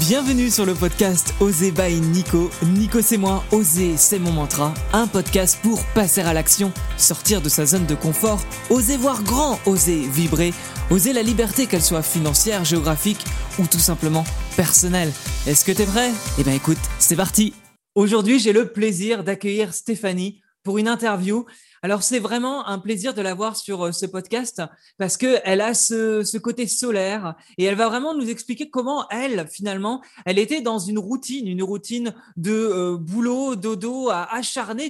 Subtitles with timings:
[0.00, 2.50] Bienvenue sur le podcast Oser by Nico.
[2.64, 4.72] Nico c'est moi, Oser c'est mon mantra.
[4.94, 9.60] Un podcast pour passer à l'action, sortir de sa zone de confort, oser voir grand,
[9.66, 10.54] oser vibrer,
[10.90, 13.22] oser la liberté qu'elle soit financière, géographique
[13.58, 14.24] ou tout simplement
[14.56, 15.12] personnelle.
[15.46, 16.10] Est-ce que t'es prêt?
[16.38, 17.52] Eh bien écoute, c'est parti
[17.94, 21.44] Aujourd'hui j'ai le plaisir d'accueillir Stéphanie pour une interview
[21.84, 24.62] alors c'est vraiment un plaisir de la voir sur euh, ce podcast
[24.98, 29.08] parce que elle a ce, ce, côté solaire et elle va vraiment nous expliquer comment
[29.10, 34.28] elle finalement elle était dans une routine, une routine de euh, boulot, dodo, à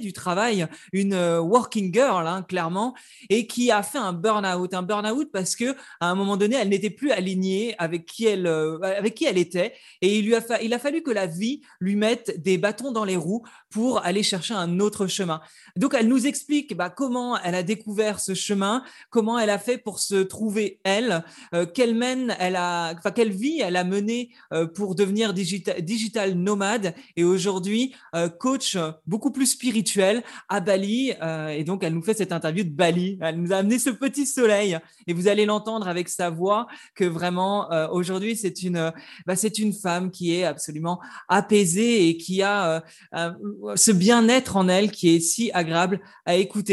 [0.01, 2.93] du travail, une euh, working girl hein, clairement
[3.29, 6.69] et qui a fait un burn-out, un burn-out parce que à un moment donné elle
[6.69, 10.73] n'était plus alignée avec qui elle avec qui elle était et il lui a il
[10.73, 14.53] a fallu que la vie lui mette des bâtons dans les roues pour aller chercher
[14.53, 15.41] un autre chemin.
[15.75, 19.77] Donc elle nous explique bah, comment elle a découvert ce chemin, comment elle a fait
[19.77, 24.65] pour se trouver elle, euh, quelle mène elle a, quelle vie elle a menée euh,
[24.65, 31.13] pour devenir digital, digital nomade et aujourd'hui euh, coach beaucoup plus spirituel à Bali.
[31.49, 33.17] et donc elle nous fait cette interview de Bali.
[33.21, 37.05] Elle nous a amené ce petit soleil et vous allez l'entendre avec sa voix que
[37.05, 38.91] vraiment aujourd'hui c'est une,
[39.25, 42.83] bah, c'est une femme qui est absolument apaisée et qui a
[43.75, 46.72] ce bien-être en elle qui est si agréable à écouter.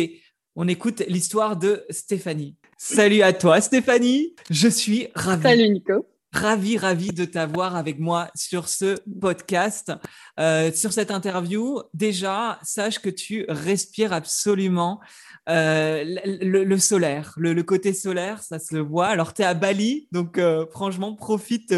[0.56, 2.56] On écoute l'histoire de Stéphanie.
[2.76, 5.42] Salut à toi Stéphanie, je suis ravi.
[5.42, 6.06] Salut Nico.
[6.32, 9.92] Ravi, ravi de t'avoir avec moi sur ce podcast,
[10.38, 11.82] euh, sur cette interview.
[11.92, 15.00] Déjà, sache que tu respires absolument
[15.48, 19.08] euh, le, solaire, le, côté solaire, ça se voit.
[19.08, 21.74] Alors, tu es à Bali, donc euh, franchement, profite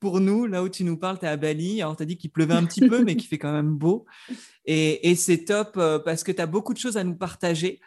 [0.00, 0.46] pour nous.
[0.46, 1.82] Là où tu nous parles, tu es à Bali.
[1.82, 4.06] Alors, tu as dit qu'il pleuvait un petit peu, mais qu'il fait quand même beau.
[4.64, 7.82] Et, c'est top parce que tu as beaucoup de choses à nous partager.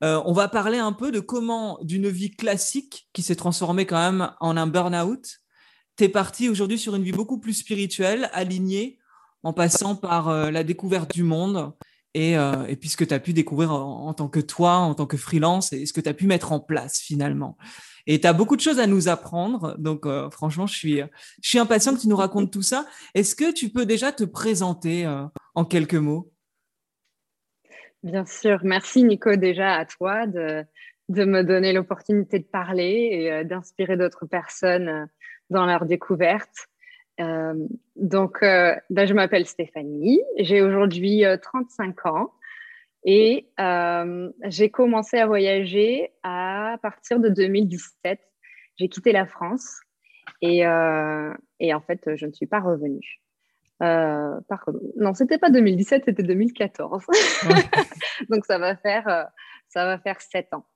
[0.00, 4.30] on va parler un peu de comment, d'une vie classique qui s'est transformée quand même
[4.38, 5.40] en un burn-out,
[5.96, 8.98] tu es parti aujourd'hui sur une vie beaucoup plus spirituelle, alignée,
[9.42, 11.72] en passant par euh, la découverte du monde
[12.14, 14.94] et, euh, et puis ce que tu as pu découvrir en, tant que toi, en
[14.94, 17.56] tant que freelance et ce que tu as pu mettre en place finalement.
[18.06, 19.76] Et tu as beaucoup de choses à nous apprendre.
[19.78, 21.00] Donc, euh, franchement, je suis,
[21.42, 22.86] je suis impatient que tu nous racontes tout ça.
[23.14, 25.06] Est-ce que tu peux déjà te présenter
[25.54, 26.32] en quelques mots?
[28.02, 28.60] Bien sûr.
[28.62, 30.64] Merci, Nico, déjà à toi de,
[31.08, 35.08] de me donner l'opportunité de parler et d'inspirer d'autres personnes
[35.50, 36.68] dans leur découverte.
[37.20, 37.54] Euh,
[37.96, 42.32] donc, euh, ben, je m'appelle Stéphanie, j'ai aujourd'hui 35 euh, ans
[43.04, 43.46] et
[44.44, 48.20] j'ai commencé à voyager à partir de 2017.
[48.78, 49.80] J'ai quitté la France
[50.42, 53.22] et, et, en fait, je ne suis pas revenue.
[53.82, 54.68] Euh, par...
[54.96, 57.04] Non, c'était pas 2017, c'était 2014.
[58.28, 59.28] donc, ça va faire,
[59.68, 60.66] ça va faire sept ans.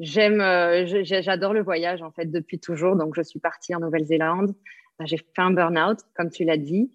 [0.00, 2.96] J'aime, euh, j'adore le voyage en fait depuis toujours.
[2.96, 4.54] Donc, je suis partie en Nouvelle-Zélande.
[5.04, 6.90] J'ai fait un burn-out, comme tu l'as dit,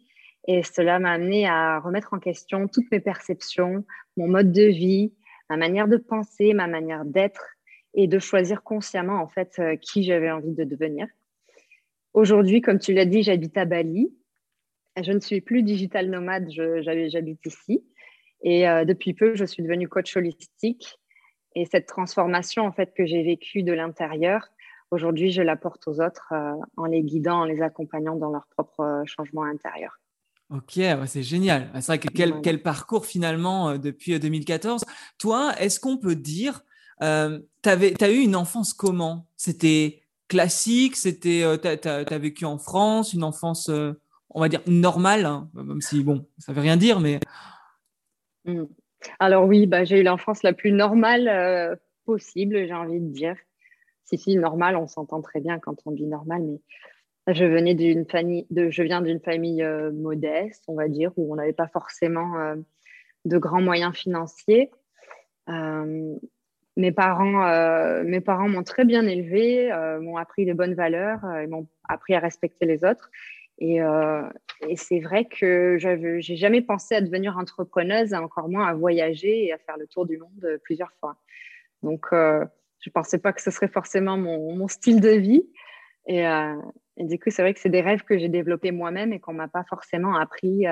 [0.48, 3.86] et cela m'a amené à remettre en question toutes mes perceptions,
[4.18, 5.14] mon mode de vie,
[5.50, 7.46] ma manière de penser, ma manière d'être,
[7.94, 11.08] et de choisir consciemment en fait euh, qui j'avais envie de devenir.
[12.14, 14.14] Aujourd'hui, comme tu l'as dit, j'habite à Bali.
[15.02, 17.84] Je ne suis plus digital nomade, j'habite ici.
[18.42, 20.98] Et euh, depuis peu, je suis devenue coach holistique
[21.56, 24.50] et cette transformation en fait que j'ai vécue de l'intérieur,
[24.92, 28.46] aujourd'hui, je la porte aux autres euh, en les guidant, en les accompagnant dans leur
[28.48, 30.00] propre euh, changement intérieur.
[30.52, 31.72] Ok, c'est génial.
[31.76, 34.84] C'est vrai que quel, quel parcours finalement euh, depuis 2014.
[35.18, 36.62] Toi, est-ce qu'on peut dire,
[37.02, 39.28] euh, tu as eu une enfance comment?
[39.38, 40.98] C'était classique?
[40.98, 43.70] C'était, tu as, vécu en France, une enfance,
[44.30, 47.20] on va dire, normale, hein, même si, bon, ça veut rien dire, mais...
[48.46, 48.66] Mmh.
[49.20, 53.36] Alors oui, bah, j'ai eu l'enfance la plus normale euh, possible, j'ai envie de dire.
[54.06, 58.06] Si, si, normal, on s'entend très bien quand on dit normal, mais je venais d'une
[58.06, 62.38] famille, je viens d'une famille euh, modeste, on va dire, où on n'avait pas forcément
[62.38, 62.56] euh,
[63.26, 64.70] de grands moyens financiers.
[65.48, 72.66] mes parents, m'ont très bien élevé, m'ont appris les bonnes valeurs, m'ont appris à respecter
[72.68, 73.10] les autres.
[73.60, 74.28] Et, euh,
[74.68, 75.88] et c'est vrai que je
[76.32, 80.06] n'ai jamais pensé à devenir entrepreneuse, encore moins à voyager et à faire le tour
[80.06, 81.16] du monde euh, plusieurs fois.
[81.82, 82.44] Donc, euh,
[82.82, 85.48] je ne pensais pas que ce serait forcément mon, style de vie.
[86.08, 86.24] Et,
[86.98, 89.38] du coup, c'est vrai que c'est des rêves que j'ai développés moi-même et qu'on ne
[89.38, 90.66] m'a pas forcément appris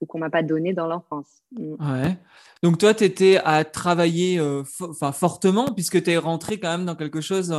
[0.00, 1.42] ou qu'on ne m'a pas donné dans l'enfance.
[1.52, 1.72] Mm.
[1.80, 2.16] Ouais.
[2.62, 6.94] Donc, toi, tu étais à travailler enfin fortement puisque tu es rentré quand même dans
[6.94, 7.52] quelque chose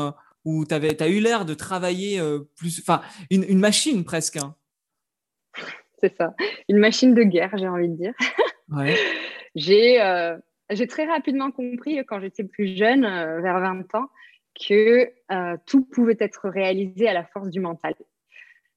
[0.45, 2.21] où tu as eu l'air de travailler
[2.55, 4.37] plus, enfin, une, une, machine presque.
[4.37, 4.55] Hein.
[5.99, 6.33] C'est ça.
[6.67, 8.13] Une machine de guerre, j'ai envie de dire.
[9.57, 10.37] Euh,
[10.69, 14.09] j'ai très rapidement compris quand j'étais plus jeune, euh, vers 20 ans,
[14.67, 17.95] que euh, tout pouvait être réalisé à la force du mental.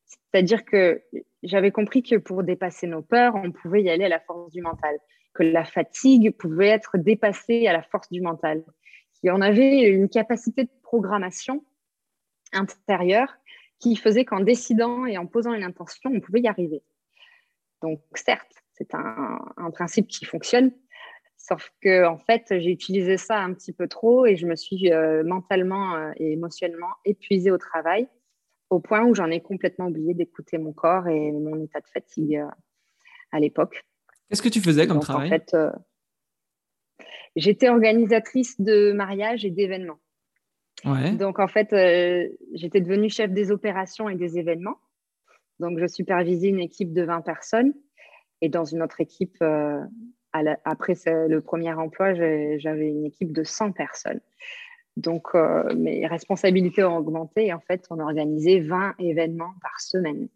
[0.07, 1.03] C'est-à-dire que
[1.43, 4.63] j'avais compris que pour dépasser nos peurs, on pouvait y aller à la force du
[4.63, 4.97] mental,
[5.35, 8.65] que la fatigue pouvait être dépassée à la force du mental.
[9.23, 11.65] Et on avait une capacité de programmation
[12.53, 13.37] intérieure
[13.83, 16.83] qui faisait qu'en décidant et en posant une intention, on pouvait y arriver.
[17.83, 20.73] Donc, certes, c'est un, principe qui fonctionne,
[21.37, 24.93] sauf que en fait, j'ai utilisé ça un petit peu trop et je me suis
[24.93, 28.09] euh, mentalement euh, et émotionnellement épuisée au travail
[28.73, 32.37] au point où j'en ai complètement oublié d'écouter mon corps et mon état de fatigue
[32.37, 32.49] euh,
[33.31, 33.85] à l'époque.
[34.29, 35.71] Qu'est-ce que tu faisais comme travail En fait, euh,
[37.37, 40.01] j'étais organisatrice de mariages et d'événements.
[40.85, 44.79] Donc en fait, euh, j'étais devenue chef des opérations et des événements.
[45.61, 47.73] Donc je supervisais une équipe de 20 personnes
[48.41, 49.37] et dans une autre équipe,
[50.33, 54.21] après le premier emploi, j'avais une équipe de 100 personnes.
[54.97, 60.29] Donc, euh, mes responsabilités ont augmenté et en fait, on organisait 20 événements par semaine.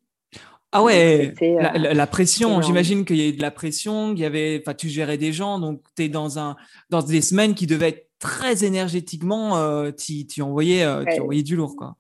[0.73, 1.59] Ah ouais, euh,
[1.95, 5.17] la, pression, j'imagine qu'il y a de la pression, il y avait, enfin, tu gérais
[5.17, 6.57] des gens, donc tu es dans, un,
[6.91, 10.85] dans des semaines qui devaient être très énergétiquement, euh, tu, tu, envoyais,
[11.15, 11.77] tu envoyais du lourd.
[11.77, 11.97] quoi.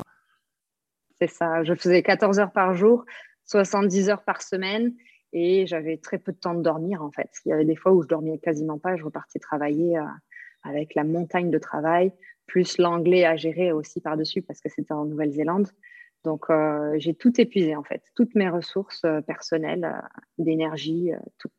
[1.20, 3.04] C'est ça, je faisais 14 heures par jour,
[3.44, 4.94] 70 heures par semaine
[5.32, 7.30] et j'avais très peu de temps de dormir en fait.
[7.44, 9.98] Il y avait des fois où je dormais quasiment pas, je repartais travailler
[10.62, 12.12] avec la montagne de travail,
[12.46, 15.68] plus l'anglais à gérer aussi par-dessus parce que c'était en Nouvelle-Zélande.
[16.26, 20.00] Donc, euh, j'ai tout épuisé en fait, toutes mes ressources euh, personnelles, euh,
[20.38, 21.50] d'énergie, tout.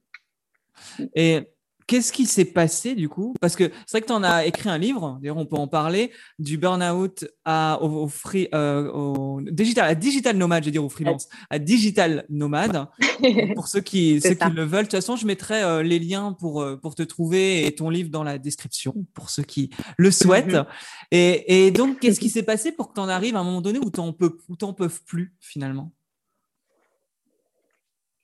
[1.15, 1.48] Et
[1.88, 3.34] Qu'est-ce qui s'est passé du coup?
[3.39, 5.69] Parce que c'est vrai que tu en as écrit un livre, d'ailleurs on peut en
[5.69, 10.84] parler, du burn-out à, au, free, euh, au digital, à digital nomade, je vais dire
[10.84, 12.88] au freelance, à digital nomade.
[13.56, 16.34] pour ceux qui, ceux qui le veulent, de toute façon, je mettrai euh, les liens
[16.34, 20.12] pour, euh, pour te trouver et ton livre dans la description pour ceux qui le
[20.12, 20.56] souhaitent.
[20.56, 20.66] Mhm.
[21.12, 23.62] et, et, donc, qu'est-ce qui s'est passé pour que tu en arrives à un moment
[23.62, 25.94] donné où tu n'en peux, peux plus finalement?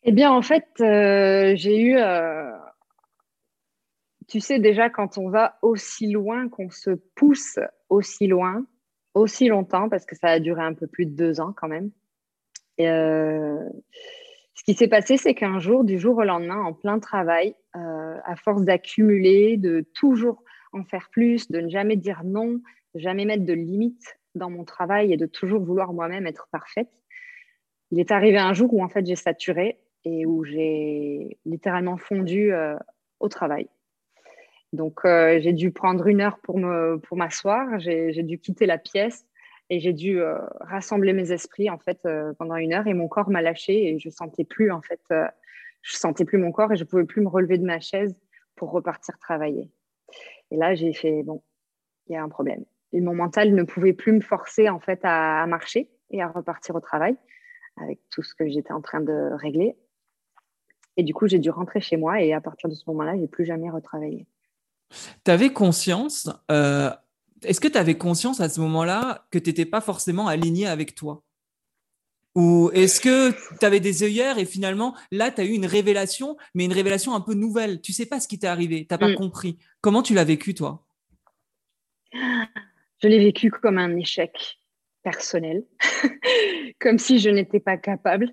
[0.03, 1.97] Eh bien, en fait, j'ai eu
[4.27, 7.59] tu sais déjà quand on va aussi loin, qu'on se pousse
[7.89, 8.65] aussi loin,
[9.13, 11.91] aussi longtemps, parce que ça a duré un peu plus de deux ans quand même.
[12.79, 13.69] Euh,
[14.55, 18.17] ce qui s'est passé, c'est qu'un jour, du jour au lendemain, en plein travail, euh,
[18.25, 22.61] à force d'accumuler, de toujours en faire plus, de ne jamais dire non,
[22.95, 26.89] de jamais mettre de limites dans mon travail et de toujours vouloir moi-même être parfaite,
[27.91, 32.51] il est arrivé un jour où en fait j'ai saturé et où j'ai littéralement fondu
[32.51, 32.75] euh,
[33.19, 33.67] au travail.
[34.73, 37.67] Donc, euh, j'ai dû prendre une heure pour m'asseoir.
[37.69, 39.25] Pour j'ai dû quitter la pièce
[39.69, 42.87] et j'ai dû euh, rassembler mes esprits en fait euh, pendant une heure.
[42.87, 46.51] Et mon corps m'a lâché et je sentais plus en fait, je sentais plus mon
[46.51, 48.17] corps et je pouvais plus me relever de ma chaise
[48.55, 49.69] pour repartir travailler.
[50.49, 51.43] Et là, j'ai fait bon,
[52.07, 52.65] il y a un problème.
[52.93, 56.27] Et mon mental ne pouvait plus me forcer en fait à, à marcher et à
[56.27, 57.15] repartir au travail
[57.77, 59.75] avec tout ce que j'étais en train de régler.
[60.97, 63.27] Et du coup, j'ai dû rentrer chez moi et à partir de ce moment-là, j'ai
[63.27, 64.27] plus jamais retravaillé.
[65.23, 66.91] Tu avais conscience, euh,
[67.43, 70.95] est-ce que tu avais conscience à ce moment-là que tu n'étais pas forcément aligné avec
[70.95, 71.23] toi?
[72.35, 76.35] Ou est-ce que tu avais des œillères et finalement, là, tu as eu une révélation,
[76.55, 78.97] mais une révélation un peu nouvelle Tu sais pas ce qui t'est arrivé, tu n'as
[78.97, 79.15] pas mm.
[79.15, 79.57] compris.
[79.81, 80.83] Comment tu l'as vécu, toi?
[82.13, 84.59] Je l'ai vécu comme un échec
[85.03, 85.63] personnel,
[86.79, 88.31] comme si je n'étais pas capable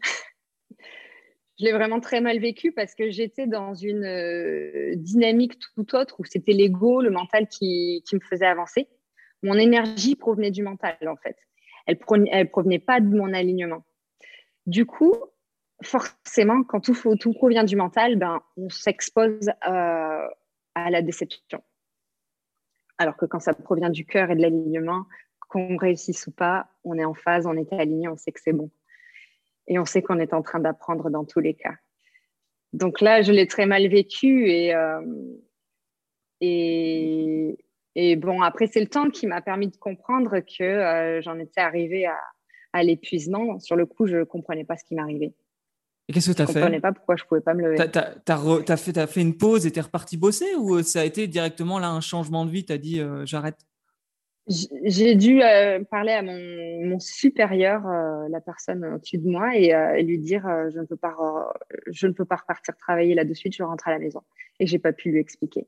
[1.60, 6.16] je l'ai vraiment très mal vécu parce que j'étais dans une euh, dynamique tout autre
[6.18, 8.88] où c'était l'ego, le mental qui, me faisait avancer.
[9.42, 11.36] Mon énergie provenait du mental, en fait.
[11.86, 13.84] Elle, ne provenait pas de mon alignement.
[14.64, 15.14] Du coup,
[15.82, 20.28] forcément, quand tout, tout provient du mental, ben, on s'expose euh,
[20.74, 21.62] à la déception.
[22.96, 25.04] Alors que quand ça provient du cœur et de l'alignement,
[25.48, 28.52] qu'on réussisse ou pas, on est en phase, on est aligné, on sait que c'est
[28.52, 28.70] bon
[29.70, 31.74] et on sait qu'on est en train d'apprendre dans tous les cas.
[32.72, 35.00] Donc là, je l'ai très mal vécu et, euh,
[36.40, 37.56] et,
[37.94, 41.60] et, bon, après, c'est le temps qui m'a permis de comprendre que euh, j'en étais
[41.60, 42.18] arrivée à,
[42.72, 43.60] à l'épuisement.
[43.60, 45.34] Sur le coup, je ne comprenais pas ce qui m'arrivait.
[46.08, 47.54] Et qu'est-ce que tu as fait Je ne comprenais pas pourquoi je ne pouvais pas
[47.54, 47.76] me lever.
[47.76, 51.04] Tu as, fait, as fait une pause et tu es reparti bosser ou ça a
[51.04, 53.58] été directement là un changement de vie Tu as dit euh, j'arrête?
[54.50, 60.02] J'ai dû euh, parler à mon, supérieur, euh, la personne au-dessus de moi, et, euh,
[60.02, 61.14] lui dire je, ne peux pas,
[61.86, 64.22] je ne peux pas repartir travailler là de suite, je rentre à la maison.
[64.58, 65.66] Et j'ai pas pu lui expliquer.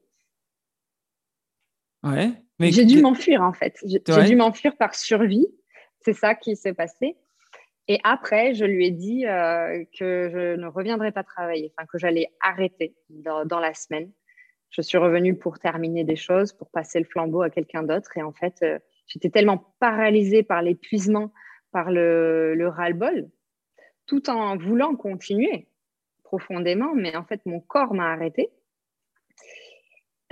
[2.02, 2.32] Ouais.
[2.58, 3.78] Mais j'ai dû m'enfuir en fait.
[3.84, 5.46] J'ai dû m'enfuir par survie.
[6.00, 7.16] C'est ça qui s'est passé.
[7.88, 12.28] Et après, je lui ai dit que je ne reviendrai pas travailler, enfin que j'allais
[12.40, 14.10] arrêter dans la semaine
[14.72, 18.16] je suis revenue pour terminer des choses, pour passer le flambeau à quelqu'un d'autre.
[18.16, 21.32] Et en fait, euh, j'étais tellement paralysée par l'épuisement,
[21.72, 23.28] par le, ras-le-bol,
[24.06, 25.68] tout en voulant continuer
[26.24, 28.50] profondément, mais en fait, mon corps m'a arrêté.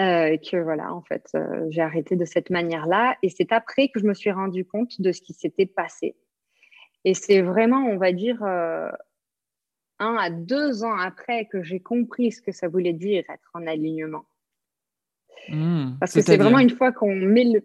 [0.00, 3.18] Euh, que voilà, en fait, euh, j'ai arrêté de cette manière-là.
[3.22, 6.16] Et c'est après que je me suis rendu compte de ce qui s'était passé.
[7.04, 12.40] Et c'est vraiment, on va dire, un à deux ans après que j'ai compris ce
[12.40, 14.24] que ça voulait dire être en alignement.
[15.48, 17.62] Mmh, Parce que c'est vraiment une fois qu'on met le,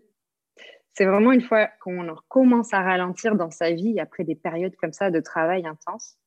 [0.94, 4.94] c'est vraiment une fois qu'on commence à ralentir dans sa vie après des périodes comme
[4.94, 6.17] ça de travail intense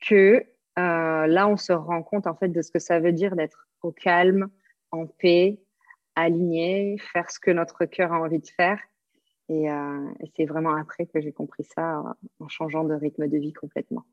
[0.00, 0.44] que
[0.78, 3.68] euh, là on se rend compte en fait de ce que ça veut dire d'être
[3.82, 4.48] au calme,
[4.92, 5.60] en paix,
[6.14, 8.78] aligné, faire ce que notre cœur a envie de faire.
[9.48, 12.02] Et, euh, c'est vraiment après que j'ai compris ça
[12.38, 14.04] en changeant de rythme de vie complètement.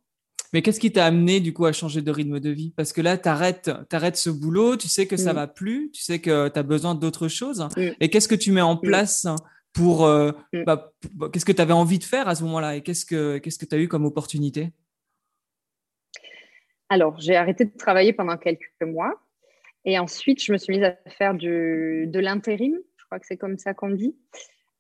[0.54, 2.74] Mais qu'est-ce qui t'a amené du coup à changer de rythme de vie?
[2.76, 3.70] Parce que là, tu arrêtes,
[4.16, 5.36] ce boulot, tu sais que ça mm.
[5.36, 7.68] va plus, tu sais que tu as besoin d'autre chose.
[7.76, 7.90] Mm.
[8.00, 8.82] Et qu'est-ce que tu mets en mm.
[8.82, 9.28] place
[9.74, 10.06] pour...
[10.06, 10.32] Euh,
[10.66, 12.76] bah, bah, qu'est-ce que tu avais envie de faire à ce moment-là?
[12.76, 14.72] Et qu'est-ce que tu as eu comme opportunité?
[16.90, 19.14] Alors, j'ai arrêté de travailler pendant quelques mois.
[19.84, 22.78] Et ensuite, je me suis mise à faire de l'intérim.
[22.98, 24.16] Je crois que c'est comme ça qu'on dit.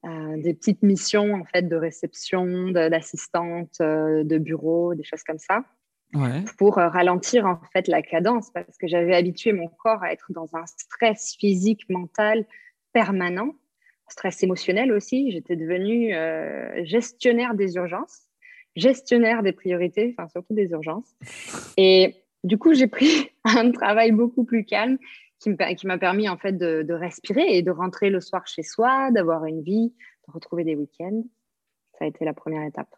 [0.05, 5.39] Euh, des petites missions en fait de réception, d'assistante, euh, de, bureau, des choses comme
[5.39, 5.63] ça,
[6.57, 10.31] pour euh, ralentir en fait la cadence parce que j'avais habitué mon corps à être
[10.31, 12.45] dans un stress physique, mental
[12.93, 13.55] permanent,
[14.07, 15.31] stress émotionnel aussi.
[15.31, 16.13] J'étais devenue
[16.85, 18.27] gestionnaire des urgences,
[18.75, 21.15] gestionnaire des priorités, enfin surtout des urgences.
[21.75, 24.99] Et du coup, j'ai pris un travail beaucoup plus calme
[25.39, 29.45] qui m'a permis en fait de, respirer et de rentrer le soir chez soi, d'avoir
[29.45, 29.93] une vie,
[30.27, 31.23] de retrouver des week-ends.
[31.97, 32.93] Ça a été la première étape.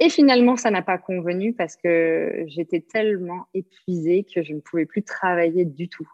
[0.00, 4.86] Et finalement, ça n'a pas convenu parce que j'étais tellement épuisée que je ne pouvais
[4.86, 6.08] plus travailler du tout.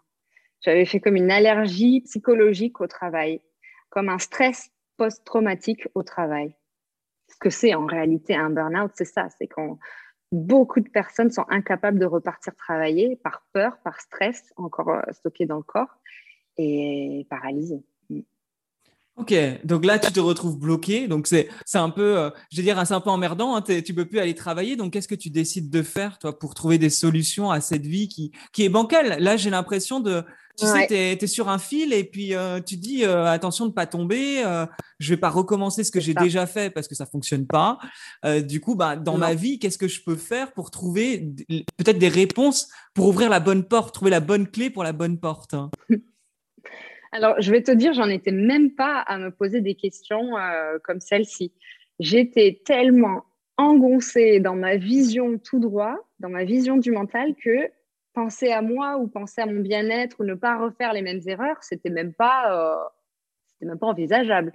[0.61, 3.41] J'avais fait comme une allergie psychologique au travail,
[3.89, 6.55] comme un stress post-traumatique au travail.
[7.27, 9.79] Ce que c'est en réalité un burn-out, c'est ça, c'est quand
[10.31, 15.45] beaucoup de personnes sont incapables de repartir travailler par peur, par stress, encore euh, stocké
[15.45, 15.99] dans le corps,
[16.57, 17.83] et paralysées.
[19.17, 19.33] Ok,
[19.65, 22.93] donc là tu te retrouves bloqué, donc c'est un peu, euh, je veux dire, c'est
[22.93, 23.55] un peu emmerdant.
[23.55, 26.55] Hein, tu peux plus aller travailler, donc qu'est-ce que tu décides de faire toi pour
[26.55, 29.21] trouver des solutions à cette vie qui qui est bancale?
[29.21, 30.23] Là, j'ai l'impression de
[30.57, 33.71] tu sais, tu es, sur un fil et puis euh, tu dis euh, attention de
[33.71, 34.65] ne pas tomber, euh,
[34.99, 37.79] je vais pas recommencer ce que j'ai déjà fait parce que ça fonctionne pas.
[38.43, 41.33] du coup, bah, dans ma vie, qu'est-ce que je peux faire pour trouver
[41.77, 45.19] peut-être des réponses pour ouvrir la bonne porte, trouver la bonne clé pour la bonne
[45.19, 45.55] porte
[47.11, 50.31] Alors, je vais te dire, j'en étais même pas à me poser des questions
[50.83, 51.53] comme celle-ci.
[51.99, 53.25] J'étais tellement
[53.57, 57.69] engoncée dans ma vision tout droit, dans ma vision du mental, que
[58.13, 61.57] penser à moi ou penser à mon bien-être ou ne pas refaire les mêmes erreurs,
[61.61, 62.89] c'était même pas, euh,
[63.47, 64.51] c'était même pas envisageable.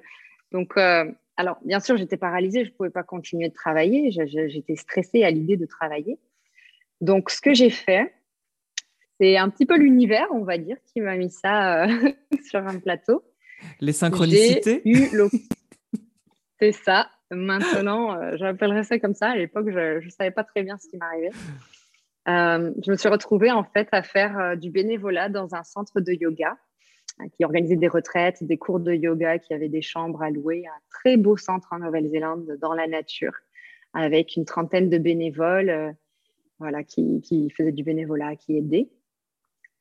[0.52, 5.22] Donc, euh, alors bien sûr, j'étais paralysée, je pouvais pas continuer de travailler, j'étais stressée
[5.24, 6.18] à l'idée de travailler.
[7.00, 8.12] Donc, ce que j'ai fait,
[9.20, 12.12] c'est un petit peu l'univers, on va dire, qui m'a mis ça euh,
[12.48, 13.24] sur un plateau.
[13.80, 14.82] Les synchronicités.
[16.60, 17.08] c'est ça.
[17.30, 19.30] Maintenant, j'appellerais ça comme ça.
[19.30, 21.32] À l'époque, je ne savais pas très bien ce qui m'arrivait.
[22.28, 26.00] Euh, je me suis retrouvée en fait à faire euh, du bénévolat dans un centre
[26.00, 26.56] de yoga
[27.20, 30.64] euh, qui organisait des retraites, des cours de yoga, qui avait des chambres à louer,
[30.66, 33.34] un très beau centre en Nouvelle-Zélande dans la nature,
[33.94, 35.94] avec une trentaine de bénévoles,
[36.58, 38.88] voilà, qui, qui faisaient du bénévolat, qui aidaient.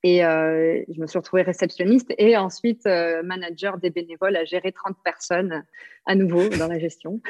[0.07, 4.71] Et euh, je me suis retrouvée réceptionniste et ensuite euh, manager des bénévoles à gérer
[4.71, 5.63] 30 personnes
[6.05, 7.21] à nouveau dans la gestion.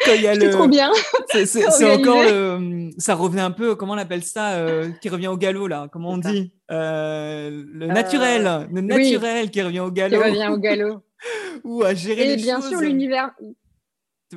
[0.00, 0.90] C'est trop bien.
[1.28, 5.36] C'est encore le, ça revient un peu, comment on appelle ça, euh, qui revient au
[5.36, 6.54] galop là, comment on dit?
[6.70, 10.22] Le naturel, le naturel qui revient au galop.
[10.22, 11.02] Qui revient au galop.
[11.64, 13.34] Ou à gérer et bien sûr, l'univers.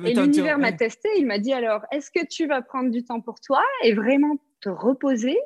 [0.04, 1.08] Et l'univers m'a testé.
[1.16, 4.36] Il m'a dit alors, est-ce que tu vas prendre du temps pour toi et vraiment
[4.60, 5.38] te reposer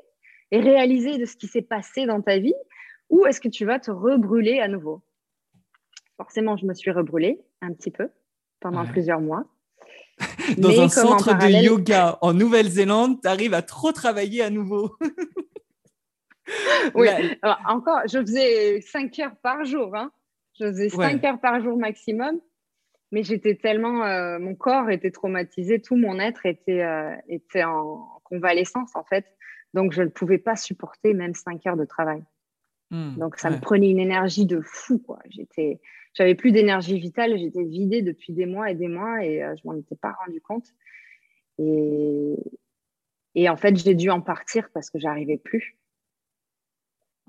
[0.52, 2.54] et réaliser de ce qui s'est passé dans ta vie
[3.11, 5.02] ou est-ce que tu vas te rebrûler à nouveau?
[6.16, 8.09] Forcément, je me suis rebrûlée un petit peu
[8.61, 9.44] pendant plusieurs mois.
[10.59, 14.94] Dans un centre de yoga en Nouvelle-Zélande, tu arrives à trop travailler à nouveau.
[16.94, 17.09] oui,
[17.66, 19.97] encore, je faisais 5 heures par jour.
[19.97, 20.12] Hein.
[20.59, 22.38] Je faisais 5 heures par jour maximum.
[23.11, 24.04] Mais j'étais tellement.
[24.04, 29.26] Euh, mon corps était traumatisé, tout mon être était, euh, était en convalescence, en fait.
[29.75, 32.23] Donc, je ne pouvais pas supporter même cinq heures de travail.
[32.91, 34.99] Hmm, Donc, ça me prenait une énergie de fou.
[34.99, 35.19] Quoi.
[35.31, 35.81] J'étais,
[36.14, 37.38] j'avais plus d'énergie vitale.
[37.38, 40.41] J'étais vidée depuis des mois et des mois et euh, je m'en étais pas rendu
[40.41, 40.67] compte.
[41.59, 42.37] Et,
[43.35, 45.79] et en fait, j'ai dû en partir parce que j'arrivais plus.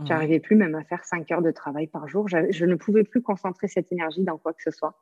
[0.06, 2.28] J'arrivais plus même à faire 5 heures de travail par jour.
[2.28, 5.00] Je ne pouvais plus concentrer cette énergie dans quoi que ce soit.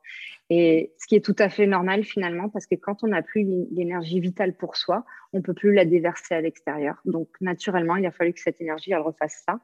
[0.50, 3.44] Et ce qui est tout à fait normal finalement, parce que quand on n'a plus
[3.70, 7.00] l'énergie vitale pour soi, on ne peut plus la déverser à l'extérieur.
[7.04, 9.60] Donc naturellement, il a fallu que cette énergie, elle refasse ça,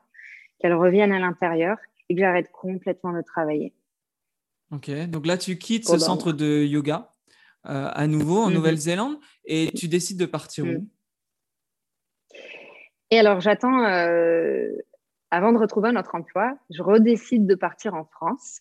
[0.58, 1.76] qu'elle revienne à l'intérieur
[2.08, 3.74] et que j'arrête complètement de travailler.
[4.70, 7.14] Ok, donc là tu quittes ce centre de yoga
[7.66, 8.54] euh, à nouveau en mhm.
[8.54, 10.68] Nouvelle-Zélande et tu décides de partir où?
[10.68, 10.88] Mhm.
[13.10, 14.68] Et alors j'attends euh,
[15.30, 18.60] avant de retrouver notre emploi, je redécide de partir en France.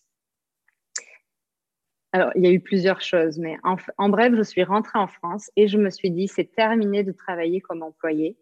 [2.12, 5.50] Alors, il y a eu plusieurs choses, mais en, bref, je suis rentrée en France
[5.56, 8.38] et je me suis dit, c'est terminé de travailler comme employée.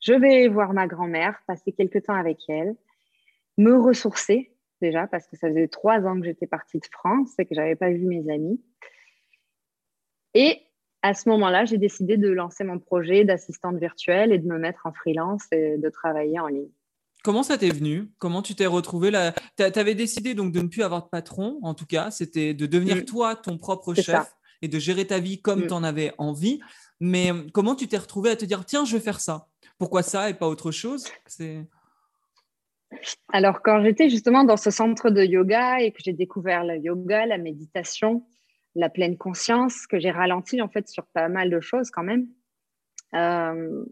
[0.00, 2.76] Je vais voir ma grand-mère, passer quelques temps avec elle,
[3.56, 4.50] me ressourcer
[4.82, 7.76] déjà, parce que ça faisait trois ans que j'étais partie de France et que j'avais
[7.76, 8.62] pas vu mes amis.
[10.34, 10.60] Et
[11.00, 14.86] à ce moment-là, j'ai décidé de lancer mon projet d'assistante virtuelle et de me mettre
[14.86, 16.70] en freelance et de travailler en ligne.
[17.24, 18.10] Comment ça t'est venu?
[18.18, 19.32] Comment tu t'es retrouvé là?
[19.56, 22.66] Tu avais décidé donc de ne plus avoir de patron, en tout cas, c'était de
[22.66, 23.04] devenir mm.
[23.06, 25.66] toi ton propre chef et de gérer ta vie comme mm.
[25.68, 26.60] tu en avais envie.
[27.00, 29.46] Mais euh, comment tu t'es retrouvé à te dire tiens, je vais faire ça?
[29.78, 31.06] Pourquoi ça et pas autre chose?
[33.32, 37.24] Alors, quand j'étais justement dans ce centre de yoga et que j'ai découvert le yoga,
[37.24, 38.26] la méditation,
[38.74, 42.28] la pleine conscience, que j'ai ralenti en fait sur pas mal de choses quand même,
[43.14, 43.82] euh,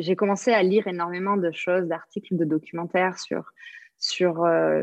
[0.00, 3.52] j'ai commencé à lire énormément de choses, d'articles, de documentaires sur,
[3.98, 4.82] sur, euh,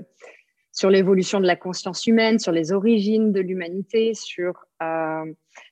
[0.72, 5.26] sur l'évolution de la conscience humaine, sur les origines de l'humanité, sur, euh,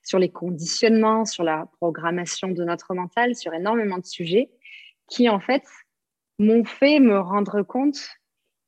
[0.04, 4.50] sur les conditionnements, sur la programmation de notre mental, sur énormément de sujets
[5.08, 5.64] qui, en fait,
[6.40, 8.00] m'ont fait me rendre compte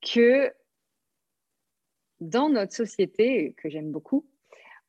[0.01, 0.51] que
[2.19, 4.25] dans notre société, que j'aime beaucoup,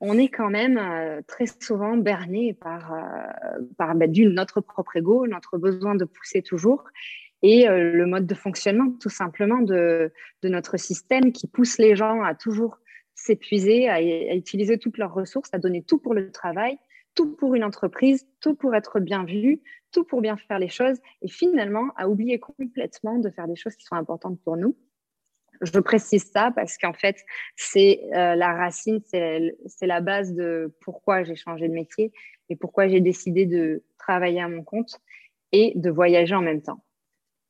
[0.01, 4.97] on est quand même euh, très souvent berné par, euh, par bah, d'une, notre propre
[4.97, 6.85] ego, notre besoin de pousser toujours,
[7.43, 10.13] et euh, le mode de fonctionnement tout simplement de,
[10.43, 12.79] de, notre système qui pousse les gens à toujours
[13.15, 16.79] s'épuiser, à, à, utiliser toutes leurs ressources, à donner tout pour le travail,
[17.15, 19.61] tout pour une entreprise, tout pour être bien vu,
[19.93, 23.75] tout pour bien faire les choses, et finalement à oublier complètement de faire des choses
[23.75, 24.77] qui sont importantes pour nous
[25.61, 27.25] je précise ça parce qu'en fait,
[27.57, 32.13] c'est euh, la racine, c'est la base de pourquoi j'ai changé de métier
[32.49, 35.01] et pourquoi j'ai décidé de travailler à mon compte
[35.53, 36.85] et de voyager en même temps.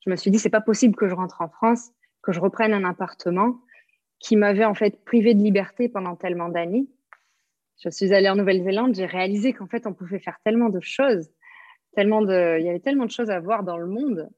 [0.04, 1.90] Je me suis dit, c'est pas possible que je rentre en France,
[2.22, 3.60] que je reprenne un appartement
[4.20, 6.86] qui m'avait en fait privé de liberté pendant tellement d'années.
[7.82, 11.30] Je suis allée en Nouvelle-Zélande, j'ai réalisé qu'en fait, on pouvait faire tellement de choses,
[11.94, 14.28] tellement de, il y avait tellement de choses à voir dans le monde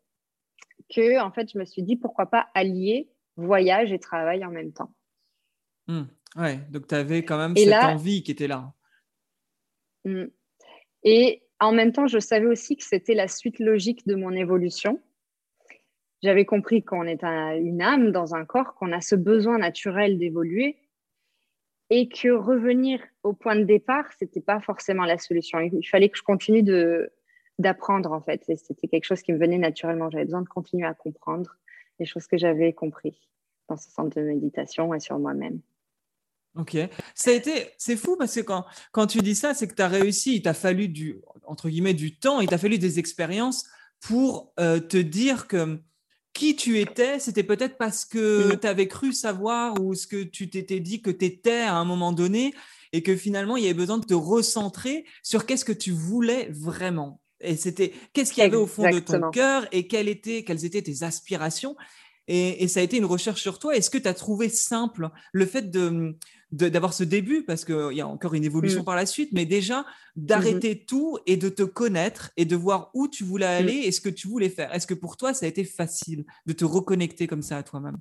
[0.94, 4.72] que en fait, je me suis dit, pourquoi pas allier voyage et travail en même
[4.72, 4.92] temps.
[5.86, 6.04] Hmm.
[6.36, 8.72] ouais, donc tu avais quand même cette envie qui était là.
[10.04, 10.26] Hmm.
[11.02, 15.00] Et en même temps, je savais aussi que c'était la suite logique de mon évolution.
[16.22, 20.76] J'avais compris qu'on est une âme dans un corps, qu'on a ce besoin naturel d'évoluer
[21.88, 25.58] et que revenir au point de départ, c'était pas forcément la solution.
[25.60, 27.10] Il fallait que je continue de
[27.58, 28.42] d'apprendre en fait.
[28.56, 30.08] C'était quelque chose qui me venait naturellement.
[30.08, 31.56] J'avais besoin de continuer à comprendre
[32.00, 33.30] les choses que j'avais compris
[33.68, 35.60] dans ce centre de méditation et sur moi-même.
[36.56, 36.76] Ok.
[37.14, 39.82] Ça a été, c'est fou parce que quand, quand tu dis ça, c'est que tu
[39.82, 43.68] as réussi, il t'a fallu du, entre guillemets, du temps, il t'a fallu des expériences
[44.00, 45.80] pour euh, te dire que
[46.32, 48.60] qui tu étais, c'était peut-être parce que mm.
[48.60, 51.84] tu avais cru savoir ou ce que tu t'étais dit que tu étais à un
[51.84, 52.54] moment donné
[52.92, 56.48] et que finalement il y avait besoin de te recentrer sur qu'est-ce que tu voulais
[56.50, 57.20] vraiment.
[57.40, 60.64] Et c'était qu'est-ce qu'il y avait au fond de ton cœur et quelles étaient, quelles
[60.64, 61.76] étaient tes aspirations?
[62.32, 63.74] Et, ça a été une recherche sur toi.
[63.74, 66.16] Est-ce que tu as trouvé simple le fait de
[66.52, 68.84] d'avoir ce début, parce qu'il y a encore une évolution mm.
[68.84, 70.84] par la suite, mais déjà d'arrêter mm-hmm.
[70.84, 73.84] tout et de te connaître et de voir où tu voulais aller mm.
[73.84, 74.74] et ce que tu voulais faire.
[74.74, 77.98] Est-ce que pour toi, ça a été facile de te reconnecter comme ça à toi-même?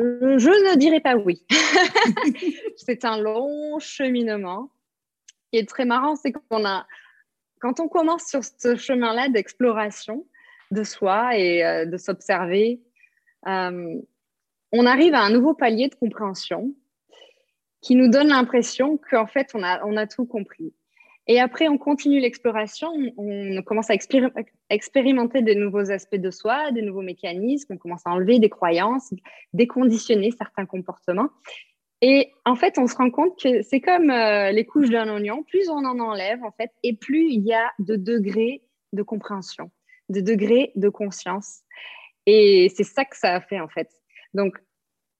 [0.00, 1.44] Euh, Je ne dirais pas oui.
[2.76, 4.70] C'est un long cheminement
[5.50, 6.86] qui est très marrant, c'est qu'on a,
[7.60, 10.26] quand on commence sur ce chemin-là d'exploration
[10.70, 12.80] de soi et euh, de s'observer,
[13.46, 14.00] euh,
[14.72, 16.72] on arrive à un nouveau palier de compréhension
[17.80, 20.72] qui nous donne l'impression qu'en fait, on a, on a tout compris.
[21.26, 23.94] Et après, on continue l'exploration, on commence à
[24.70, 29.14] expérimenter des nouveaux aspects de soi, des nouveaux mécanismes, on commence à enlever des croyances,
[29.52, 31.28] déconditionner certains comportements.
[32.02, 35.42] Et en fait, on se rend compte que c'est comme euh, les couches d'un oignon.
[35.42, 39.70] Plus on en enlève, en fait, et plus il y a de degrés de compréhension,
[40.08, 41.60] de degrés de conscience.
[42.26, 43.88] Et c'est ça que ça a fait, en fait.
[44.34, 44.56] Donc,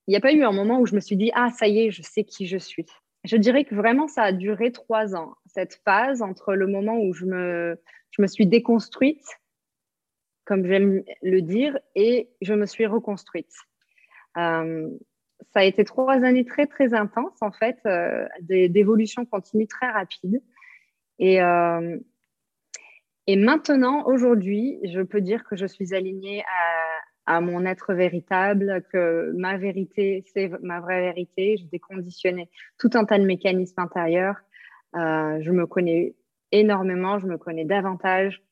[0.06, 1.80] il n'y a pas eu un moment où je me suis dit, ah, ça y
[1.80, 2.86] est, je sais qui je suis.
[3.24, 7.12] Je dirais que vraiment, ça a duré trois ans, cette phase entre le moment où
[7.12, 7.78] je me,
[8.10, 9.22] je me suis déconstruite
[10.50, 13.54] comme j'aime le dire, et je me suis reconstruite.
[14.36, 14.88] Euh,
[15.52, 20.42] ça a été trois années très, très intenses, en fait, euh, d'évolution continue très rapide.
[21.18, 21.98] Et, euh,
[23.26, 26.42] et maintenant, aujourd'hui, je peux dire que je suis alignée
[27.26, 31.56] à, mon être véritable, que ma vérité, c'est ma vraie vérité.
[31.58, 34.34] J'ai déconditionné tout un tas de mécanismes intérieurs.
[34.96, 36.16] Euh, je me connais
[36.50, 38.42] énormément, je me connais davantage.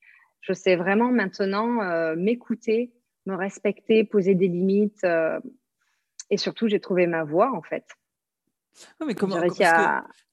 [0.43, 2.93] Je sais vraiment maintenant m'écouter,
[3.27, 5.05] me respecter, poser des limites.
[6.31, 7.85] Et surtout, j'ai trouvé ma voie, en fait.
[9.05, 9.41] mais comment,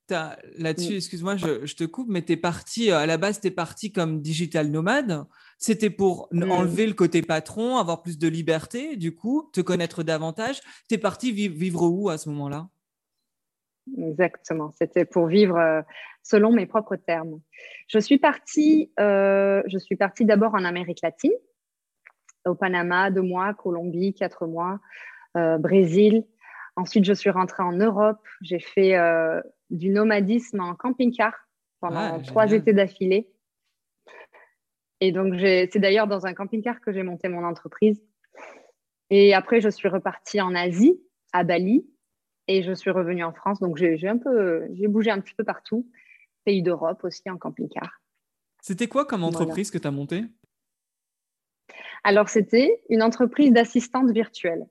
[0.07, 0.97] Là-dessus, mm.
[0.97, 3.91] excuse-moi, je, te coupe, mais tu es parti, euh, à la base, tu es parti
[3.91, 5.25] comme digital nomade.
[5.57, 6.51] C'était pour mm.
[6.51, 10.61] enlever le côté patron, avoir plus de liberté, du coup, te connaître davantage.
[10.89, 12.67] Tu es parti vivre où à ce moment-là?
[13.97, 15.81] Exactement, c'était pour vivre euh,
[16.23, 17.39] selon mes propres termes.
[17.87, 21.33] Je suis partie, euh, je suis partie d'abord en Amérique latine,
[22.45, 24.79] au Panama, deux mois, Colombie, quatre mois,
[25.59, 26.25] Brésil.
[26.75, 28.21] Ensuite, je suis rentrée en Europe.
[28.41, 28.95] J'ai fait
[29.69, 31.33] du nomadisme en camping-car
[31.79, 33.29] pendant ah, trois étés d'affilée.
[35.01, 38.01] Et donc, c'est d'ailleurs dans un camping-car que j'ai monté mon entreprise.
[39.09, 40.99] Et après, je suis repartie en Asie,
[41.31, 41.85] à Bali,
[42.47, 43.59] et je suis revenue en France.
[43.59, 45.89] Donc, j'ai un peu, j'ai bougé un petit peu partout,
[46.43, 48.01] pays d'Europe aussi en camping-car.
[48.61, 50.23] C'était quoi comme entreprise que tu as montée?
[52.03, 54.65] Alors, c'était une entreprise d'assistante virtuelle.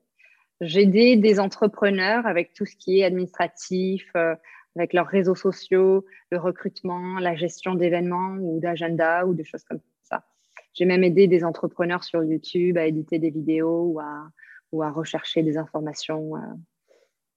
[0.61, 4.35] J'aidais des entrepreneurs avec tout ce qui est administratif, euh,
[4.77, 9.81] avec leurs réseaux sociaux, le recrutement, la gestion d'événements ou d'agenda ou des choses comme
[10.03, 10.25] ça.
[10.73, 14.29] J'ai même aidé des entrepreneurs sur YouTube à éditer des vidéos ou à,
[14.73, 16.37] ou à rechercher des informations.
[16.37, 16.41] Euh,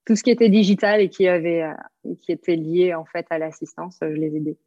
[0.06, 3.38] tout ce qui était digital et qui, avait, euh, qui était lié en fait à
[3.38, 4.58] l'assistance, je les aidais.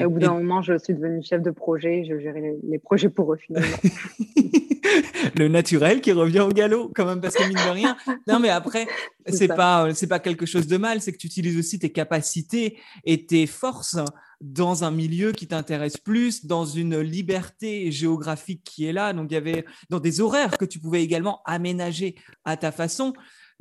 [0.00, 3.08] Et au bout d'un moment, je suis devenue chef de projet, je gérais les, projets
[3.08, 3.76] pour eux finalement.
[5.36, 7.96] le naturel qui revient au galop, quand même, parce que mine de rien.
[8.26, 8.86] Non, mais après,
[9.26, 12.78] c'est pas, c'est pas quelque chose de mal, c'est que tu utilises aussi tes capacités
[13.04, 13.96] et tes forces
[14.40, 19.12] dans un milieu qui t'intéresse plus, dans une liberté géographique qui est là.
[19.12, 23.12] Donc, il y avait dans des horaires que tu pouvais également aménager à ta façon.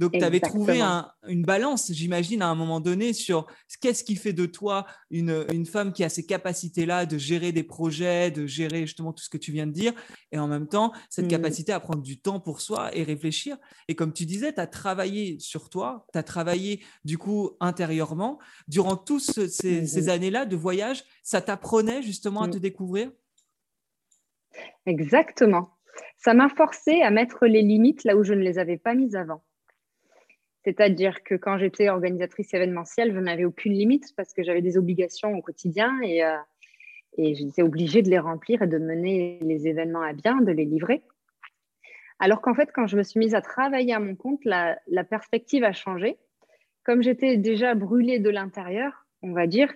[0.01, 0.81] Donc, tu avais trouvé
[1.27, 3.45] une balance, j'imagine, à un moment donné sur
[3.81, 7.61] qu'est-ce qui fait de toi une, une femme qui a ces capacités-là de gérer des
[7.61, 9.93] projets, de gérer justement tout ce que tu viens de dire,
[10.31, 11.27] et en même temps, cette mmh.
[11.27, 13.57] capacité à prendre du temps pour soi et réfléchir.
[13.87, 18.39] Et comme tu disais, tu as travaillé sur toi, tu as travaillé du coup intérieurement.
[18.67, 22.51] Durant toutes ces, mmh ces années-là de voyage, ça t'apprenait justement à mmh.
[22.51, 23.11] te découvrir?
[24.87, 25.77] Exactement.
[26.17, 29.15] Ça m'a forcé à mettre les limites là où je ne les avais pas mises
[29.15, 29.43] avant.
[30.63, 35.33] C'est-à-dire que quand j'étais organisatrice événementielle, je n'avais aucune limite parce que j'avais des obligations
[35.33, 36.37] au quotidien et, euh,
[37.17, 40.65] et j'étais obligée de les remplir et de mener les événements à bien, de les
[40.65, 41.01] livrer.
[42.19, 45.03] Alors qu'en fait, quand je me suis mise à travailler à mon compte, la, la
[45.03, 46.17] perspective a changé.
[46.83, 49.73] Comme j'étais déjà brûlée de l'intérieur, on va dire,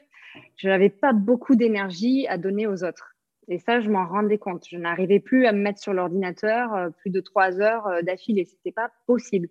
[0.58, 3.16] je n'avais pas beaucoup d'énergie à donner aux autres.
[3.48, 4.66] Et ça, je m'en rendais compte.
[4.70, 8.46] Je n'arrivais plus à me mettre sur l'ordinateur euh, plus de trois heures euh, d'affilée.
[8.46, 9.50] Ce n'était pas possible.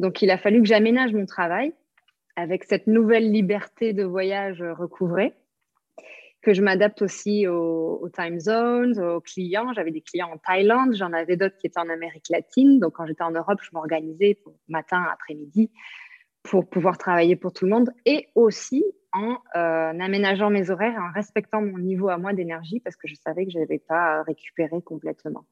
[0.00, 1.72] Donc, il a fallu que j'aménage mon travail
[2.36, 5.34] avec cette nouvelle liberté de voyage recouvrée,
[6.42, 9.72] que je m'adapte aussi aux, time zones, aux clients.
[9.72, 12.80] J'avais des clients en Thaïlande, j'en avais d'autres qui étaient en Amérique latine.
[12.80, 15.70] Donc, quand j'étais en Europe, je m'organisais matin, après-midi
[16.44, 21.12] pour pouvoir travailler pour tout le monde et aussi en euh, aménageant mes horaires en
[21.12, 24.82] respectant mon niveau à moi d'énergie parce que je savais que je n'avais pas récupéré
[24.82, 25.46] complètement.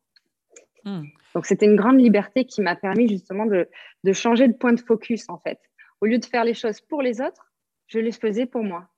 [0.85, 1.05] Hmm.
[1.35, 3.69] Donc, c'était une grande liberté qui m'a permis justement de,
[4.05, 5.59] de, changer de point de focus, en fait.
[6.01, 7.53] Au lieu de faire les choses pour les autres,
[7.87, 8.89] je les faisais pour moi.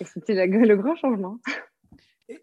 [0.00, 1.38] Et c'était le grand changement.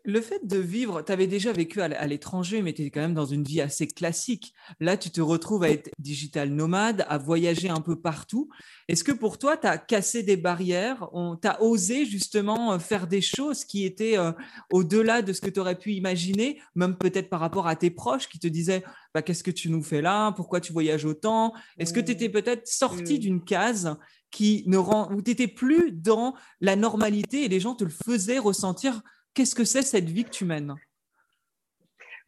[0.06, 3.16] Le fait de vivre, tu avais déjà vécu à l'étranger, mais tu étais quand même
[3.16, 4.54] dans une vie assez classique.
[4.80, 8.48] Là, tu te retrouves à être digital nomade, à voyager un peu partout.
[8.88, 11.10] Est-ce que pour toi, tu as cassé des barrières?
[11.42, 14.32] Tu as osé justement euh, faire des choses qui étaient euh,
[14.72, 18.30] au-delà de ce que tu aurais pu imaginer, même peut-être par rapport à tes proches
[18.30, 18.84] qui te disaient
[19.16, 20.32] bah, Qu'est-ce que tu nous fais là?
[20.34, 23.20] Pourquoi tu voyages autant Est-ce que tu étais peut-être sorti mmh.
[23.20, 23.98] d'une case
[24.30, 27.90] qui ne rend, où tu n'étais plus dans la normalité et les gens te le
[27.90, 29.02] faisaient ressentir
[29.34, 30.76] Qu'est-ce que c'est cette vie que tu mènes?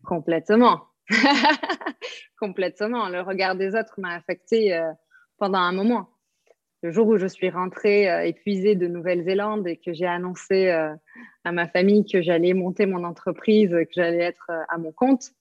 [0.03, 0.87] Complètement.
[2.39, 3.09] Complètement.
[3.09, 4.91] Le regard des autres m'a affecté euh,
[5.37, 6.09] pendant un moment.
[6.81, 10.93] Le jour où je suis rentrée euh, épuisée de Nouvelle-Zélande et que j'ai annoncé euh,
[11.43, 15.31] à ma famille que j'allais monter mon entreprise, que j'allais être à mon compte,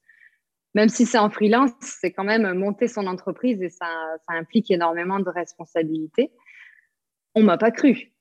[0.74, 3.86] même si c'est en freelance, c'est quand même monter son entreprise et ça,
[4.28, 6.32] ça implique énormément de responsabilités.
[7.34, 8.12] On m'a pas cru.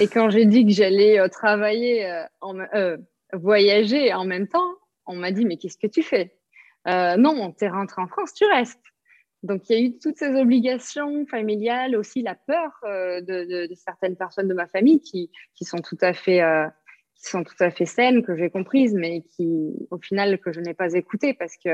[0.00, 2.24] Et quand j'ai dit que j'allais euh, travailler, euh,
[2.74, 2.96] euh,
[3.32, 4.74] voyager en même temps,
[5.06, 6.36] on m'a dit mais qu'est-ce que tu fais?
[6.86, 8.80] Non, tu es rentré en France, tu restes.
[9.42, 14.48] Donc, il y a eu toutes ces obligations familiales, aussi la peur de, certaines personnes
[14.48, 15.30] de ma famille qui,
[15.62, 16.42] sont tout à fait,
[17.16, 20.60] qui sont tout à fait saines, que j'ai comprises, mais qui, au final, que je
[20.60, 21.70] n'ai pas écoutées parce que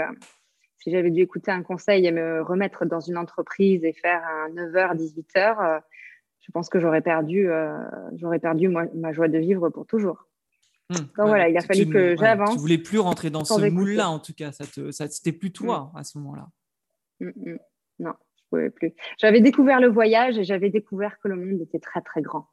[0.79, 4.51] si j'avais dû écouter un conseil et me remettre dans une entreprise et faire un
[4.51, 5.83] 9h, 18h,
[6.41, 7.77] je pense que j'aurais perdu, euh,
[8.17, 10.27] j'aurais perdu ma joie de vivre pour toujours.
[10.91, 12.55] Mmh, Donc voilà, il a fallu que j'avance.
[12.55, 14.51] Tu voulais plus rentrer dans ce moule-là, en tout cas.
[14.53, 15.99] Ça te, ça, c'était plus toi mmh.
[15.99, 16.49] à ce moment-là.
[17.21, 17.57] Mmh,
[18.01, 18.93] non, je pouvais plus.
[19.19, 22.49] J'avais découvert le voyage et j'avais découvert que le monde était très très grand.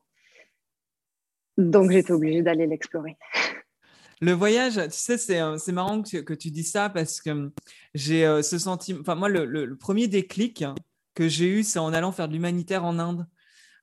[1.58, 3.18] Donc j'étais obligée d'aller l'explorer.
[4.20, 7.52] Le voyage, tu sais, c'est, euh, marrant que, que, tu dis ça parce que hum,
[7.94, 9.00] j'ai euh, ce sentiment.
[9.02, 10.66] Enfin, moi, le, le, premier déclic
[11.14, 13.28] que j'ai eu, c'est en allant faire de l'humanitaire en Inde.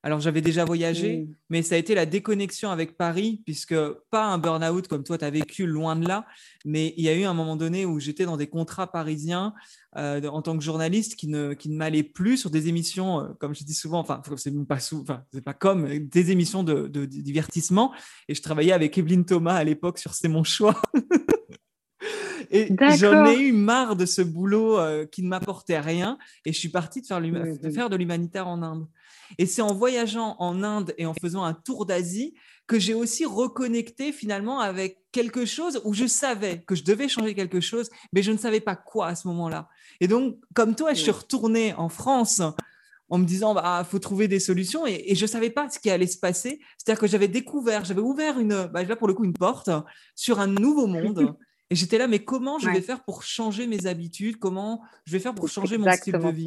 [0.04, 1.34] Alors j'avais déjà voyagé, mmh.
[1.48, 3.74] mais ça a été la déconnexion avec Paris, puisque
[4.10, 6.26] pas un burn-out comme toi, tu as vécu loin de là,
[6.66, 9.54] mais il y a eu un moment donné où j'étais dans des contrats parisiens
[9.96, 13.28] euh, en tant que journaliste qui ne, qui ne m'allaient plus sur des émissions, euh,
[13.40, 17.94] comme je dis souvent, enfin, c'est pas, pas comme des émissions de, divertissement.
[18.28, 20.82] Et je travaillais avec Evelyne Thomas à l'époque sur C'est mon choix.
[22.50, 26.18] Et j'en ai eu marre de ce boulot euh, qui ne m'apportait rien.
[26.44, 28.86] Et je suis partie de faire, de, faire de l'humanitaire en Inde.
[29.38, 32.34] Et c'est en voyageant en Inde et en faisant un tour d'Asie
[32.66, 37.34] que j'ai aussi reconnecté finalement avec quelque chose où je savais que je devais changer
[37.34, 39.68] quelque chose, mais je ne savais pas quoi à ce moment-là.
[40.00, 42.42] Et donc, comme toi, je suis retournée en France
[43.10, 45.90] en me disant, bah, faut trouver des solutions et, je ne savais pas ce qui
[45.90, 46.60] allait se passer.
[46.78, 49.70] C'est-à-dire que j'avais découvert, j'avais ouvert une, bah, là pour le coup, une porte
[50.14, 51.36] sur un nouveau monde.
[51.70, 54.38] Et j'étais là, mais comment je vais faire pour changer mes habitudes?
[54.38, 56.44] Comment je vais faire pour changer mon style de vie?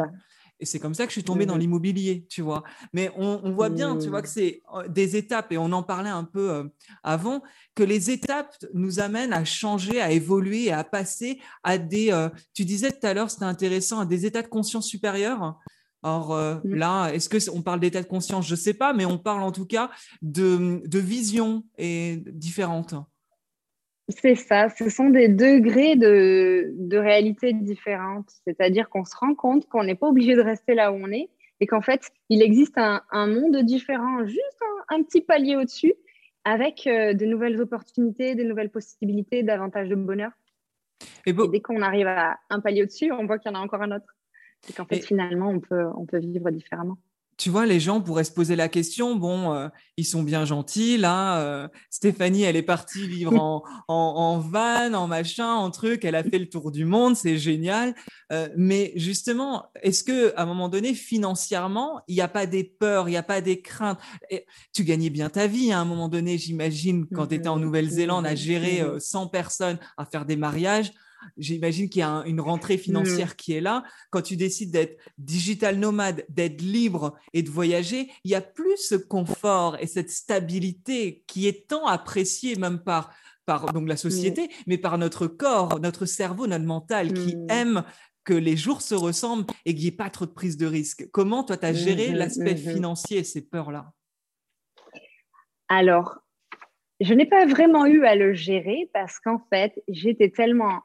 [0.60, 2.64] Et c'est comme ça que je suis tombée dans mmh l'immobilier, tu vois.
[2.94, 4.32] Mais on, voit bien, tu vois, que mmh.
[4.32, 6.64] c'est euh, des étapes, et on en parlait un peu euh,
[7.04, 7.44] avant,
[7.76, 12.66] que les étapes nous amènent à changer, à évoluer à passer à des, euh, tu
[12.66, 15.60] disais tout à l'heure, c'était intéressant, à des états de conscience supérieurs.
[16.04, 16.74] Or mmh.
[16.76, 18.48] là, est-ce que on parle d'état de conscience?
[18.48, 19.90] Je ne sais pas, mais on parle en tout cas
[20.22, 22.94] de, de visions différentes.
[24.10, 28.30] C'est ça, ce sont des degrés de, de réalité différentes.
[28.46, 31.30] C'est-à-dire qu'on se rend compte qu'on n'est pas obligé de rester là où on est
[31.60, 35.94] et qu'en fait, il existe un, un, monde différent, juste un, petit palier au-dessus,
[36.46, 40.32] avec euh, de nouvelles opportunités, de nouvelles possibilités, davantage de bonheur.
[41.26, 43.82] Et, dès qu'on arrive à un palier au-dessus, on voit qu'il y en a encore
[43.82, 44.16] un autre.
[44.70, 46.98] Et qu'en fait, finalement, on peut, on peut vivre différemment
[47.38, 50.98] tu vois, les gens pourraient se poser la question, bon, euh, ils sont bien gentils,
[50.98, 56.16] là, euh, Stéphanie, elle est partie vivre en, en, van, en machin, en truc, elle
[56.16, 57.94] a fait le tour du monde, c'est génial.
[58.34, 62.64] Euh, mais justement, est-ce que à un moment donné, financièrement, il n'y a pas des
[62.64, 64.00] peurs, il n'y a pas des craintes?
[64.74, 67.62] Tu gagnais bien ta vie à un moment donné, j'imagine, quand tu étais en mmh
[67.62, 70.92] Nouvelle-Zélande à gérer 100 personnes, à faire des mariages.
[71.38, 73.36] J'imagine qu'il y a une rentrée financière mm.
[73.36, 73.84] qui est là.
[74.10, 78.78] Quand tu décides d'être digital nomade, d'être libre et de voyager, il y a plus
[78.78, 83.12] ce confort et cette stabilité qui est tant appréciée même par,
[83.46, 84.50] par donc la société, mm.
[84.68, 87.48] mais par notre corps, notre cerveau, notre mental qui mm.
[87.50, 87.84] aime
[88.24, 91.10] que les jours se ressemblent et qu'il n'y ait pas trop de prise de risque.
[91.12, 93.94] Comment toi, tu as géré l'aspect financier et ces peurs-là?
[95.70, 96.20] Alors,
[97.00, 100.82] je n'ai pas vraiment eu à le gérer parce qu'en fait, j'étais tellement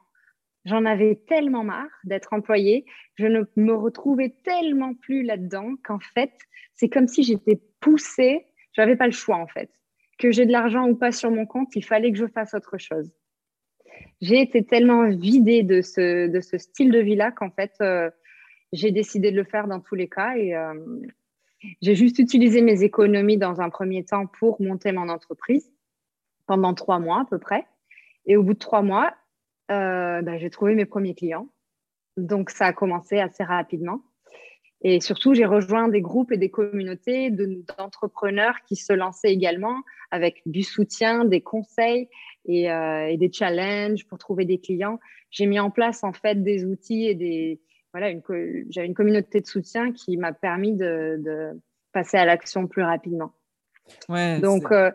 [0.65, 6.31] J'en avais tellement marre d'être employée, je ne me retrouvais tellement plus là-dedans qu'en fait,
[6.73, 9.69] c'est comme si j'étais poussée, je n'avais pas le choix en fait.
[10.19, 12.77] Que j'ai de l'argent ou pas sur mon compte, il fallait que je fasse autre
[12.77, 13.11] chose.
[14.21, 18.09] J'ai été tellement vidée de ce, style de vie-là qu'en fait, euh,
[18.71, 20.73] j'ai décidé de le faire dans tous les cas et euh,
[21.81, 25.71] j'ai juste utilisé mes économies dans un premier temps pour monter mon entreprise
[26.45, 27.65] pendant trois mois à peu près.
[28.25, 29.13] Et au bout de trois mois,
[29.71, 31.49] euh, bah, j'ai trouvé mes premiers clients.
[32.17, 34.01] Donc, ça a commencé assez rapidement.
[34.81, 40.41] Et surtout, j'ai rejoint des groupes et des communautés d'entrepreneurs qui se lançaient également avec
[40.45, 42.09] du soutien, des conseils
[42.45, 44.99] et, euh, des challenges pour trouver des clients.
[45.31, 47.61] J'ai mis en place en fait des outils et des
[47.93, 48.11] voilà,
[48.69, 51.51] j'avais une communauté de soutien qui m'a permis de,
[51.91, 53.33] passer à l'action plus rapidement.
[54.09, 54.91] Ouais, Donc, euh,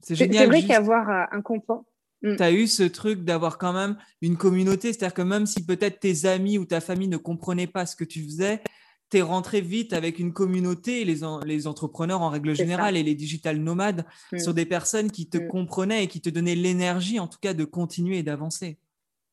[0.00, 1.84] c'est vrai qu'avoir un confort,
[2.24, 2.36] Mm.
[2.36, 4.92] tu as eu ce truc d'avoir quand même une communauté.
[4.92, 8.04] C'est-à-dire que même si peut-être tes amis ou ta famille ne comprenaient pas ce que
[8.04, 8.62] tu faisais,
[9.10, 13.14] tu es rentré vite avec une communauté, les, les entrepreneurs en règle générale et les
[13.14, 14.38] digital nomades, mm.
[14.38, 15.48] sur des personnes qui te mm.
[15.48, 18.78] comprenaient et qui te donnaient l'énergie, en tout cas, de continuer et d'avancer.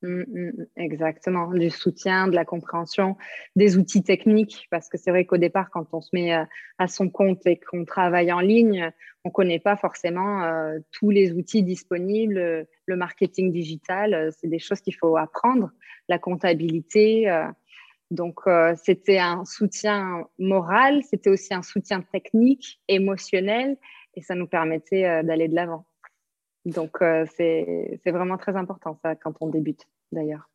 [0.03, 3.17] Mm, mm, exactement, du soutien, de la compréhension,
[3.55, 6.43] des outils techniques, parce que c'est vrai qu'au départ, quand on se met euh,
[6.79, 8.91] à son compte et qu'on travaille en ligne,
[9.23, 12.67] on ne connaît pas forcément euh, tous les outils disponibles.
[12.87, 15.69] Le marketing digital, euh, c'est des choses qu'il faut apprendre,
[16.09, 17.31] la comptabilité.
[18.09, 18.41] donc,
[18.83, 23.77] c'était un soutien moral, c'était aussi un soutien technique, émotionnel,
[24.15, 25.85] et ça nous permettait d'aller de l'avant.
[26.65, 30.49] Donc, euh, c'est vraiment très important, ça, quand on débute, d'ailleurs.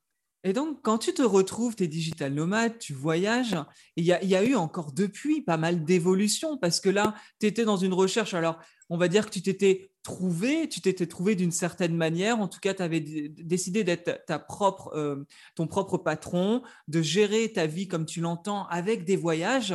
[0.45, 3.57] Et donc, quand tu te retrouves, tu es digital nomade, tu voyages,
[3.97, 7.65] il y, y, a eu encore depuis pas mal d'évolutions parce que là, tu étais
[7.65, 8.33] dans une recherche.
[8.33, 12.39] Alors, on va dire que tu t'étais trouvé, tu t'étais trouvé d'une certaine manière.
[12.39, 17.51] En tout cas, tu avais décidé d'être ta propre, euh, ton propre patron, de gérer
[17.53, 19.75] ta vie comme tu l'entends avec des voyages.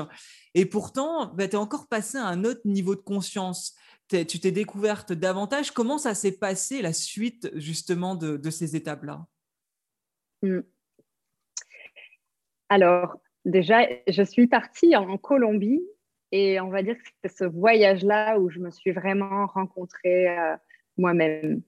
[0.54, 3.76] Et pourtant, bah, tu es encore passé à un autre niveau de conscience
[4.28, 5.72] tu t'es découverte davantage.
[5.72, 9.26] Comment ça s'est passé, la suite justement de, ces étapes-là?
[10.42, 10.62] Hmm.
[12.70, 15.82] Alors, déjà, je suis partie en Colombie
[16.32, 20.56] et on va dire que c'est ce voyage-là où je me suis vraiment rencontrée euh,
[20.98, 21.62] moi-même.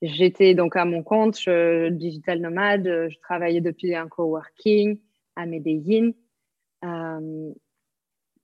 [0.00, 5.00] J'étais donc à mon compte, je, digital nomade, je travaillais depuis un coworking
[5.36, 6.12] à Medellín.
[6.84, 7.52] Euh,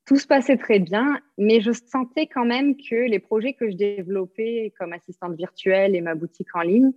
[0.06, 3.76] tout se passait très bien, mais je sentais quand même que les projets que je
[3.76, 6.92] développais comme assistante virtuelle et ma boutique en ligne,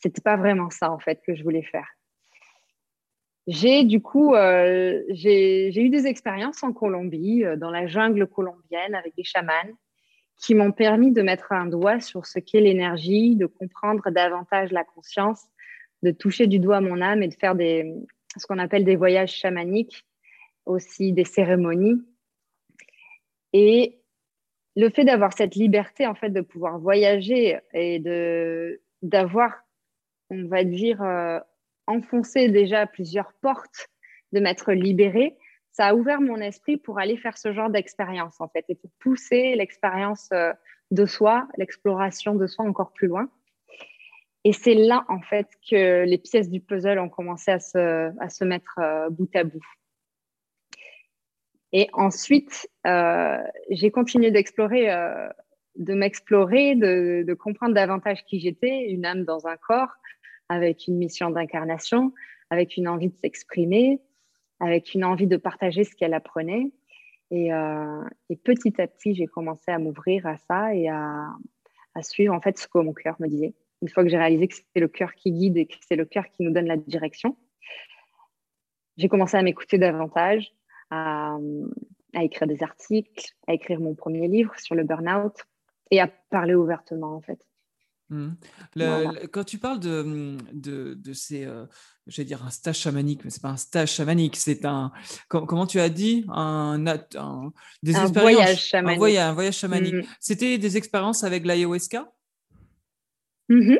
[0.00, 1.86] c'était pas vraiment ça en fait que je voulais faire.
[3.46, 8.94] J'ai du coup, euh, j'ai eu des expériences en Colombie, euh, dans la jungle colombienne
[8.94, 9.72] avec des chamans,
[10.38, 14.84] qui m'ont permis de mettre un doigt sur ce qu'est l'énergie, de comprendre davantage la
[14.84, 15.46] conscience,
[16.02, 17.92] de toucher du doigt mon âme et de faire des,
[18.36, 20.04] ce qu'on appelle des voyages chamaniques
[20.68, 22.02] aussi des cérémonies.
[23.52, 24.00] Et
[24.76, 27.98] le fait d'avoir cette liberté, en fait, de pouvoir voyager et
[29.02, 29.64] d'avoir,
[30.30, 31.40] on va dire, euh,
[31.86, 33.88] enfoncé déjà plusieurs portes,
[34.32, 35.36] de m'être libérée,
[35.72, 38.90] ça a ouvert mon esprit pour aller faire ce genre d'expérience, en fait, et pour
[38.98, 40.52] pousser l'expérience euh,
[40.90, 43.28] de soi, l'exploration de soi encore plus loin.
[44.44, 48.28] Et c'est là, en fait, que les pièces du puzzle ont commencé à se, à
[48.28, 49.64] se mettre euh, bout à bout.
[51.72, 53.38] Et ensuite, euh,
[53.70, 55.28] j'ai continué d'explorer, euh,
[55.76, 59.92] de m'explorer, de, de, comprendre davantage qui j'étais, une âme dans un corps,
[60.48, 62.12] avec une mission d'incarnation,
[62.50, 64.00] avec une envie de s'exprimer,
[64.60, 66.72] avec une envie de partager ce qu'elle apprenait.
[67.30, 71.26] Et, euh, et, petit à petit, j'ai commencé à m'ouvrir à ça et à,
[71.94, 73.54] à, suivre en fait ce que mon cœur me disait.
[73.82, 76.06] Une fois que j'ai réalisé que c'était le cœur qui guide et que c'est le
[76.06, 77.36] cœur qui nous donne la direction,
[78.96, 80.52] j'ai commencé à m'écouter davantage,
[80.90, 81.38] à,
[82.20, 85.34] écrire des articles, à écrire mon premier livre sur le burn-out
[85.90, 87.38] et à parler ouvertement en fait.
[88.10, 88.30] Mmh.
[89.32, 91.66] quand tu parles de, de, de ces, euh,
[92.06, 94.92] je vais dire un stage chamanique, mais c'est pas un stage chamanique, c'est un,
[95.28, 98.96] comment tu as dit, un, un des un voyage chamanique.
[98.96, 99.94] Un voyage, un voyage chamanique.
[99.94, 100.06] Mmh.
[100.20, 102.10] C'était des expériences avec l'ayahuasca?
[103.50, 103.76] Mmh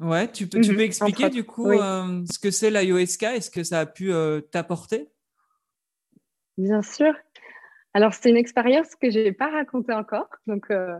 [0.00, 3.50] Ouais, tu peux, tu peux expliquer du coup euh, ce que c'est l'ayahuasca et ce
[3.50, 5.08] que ça a pu euh, t'apporter?
[6.58, 7.14] Bien sûr.
[7.94, 10.98] Alors, c'est une expérience que je n'ai pas racontée encore, donc euh,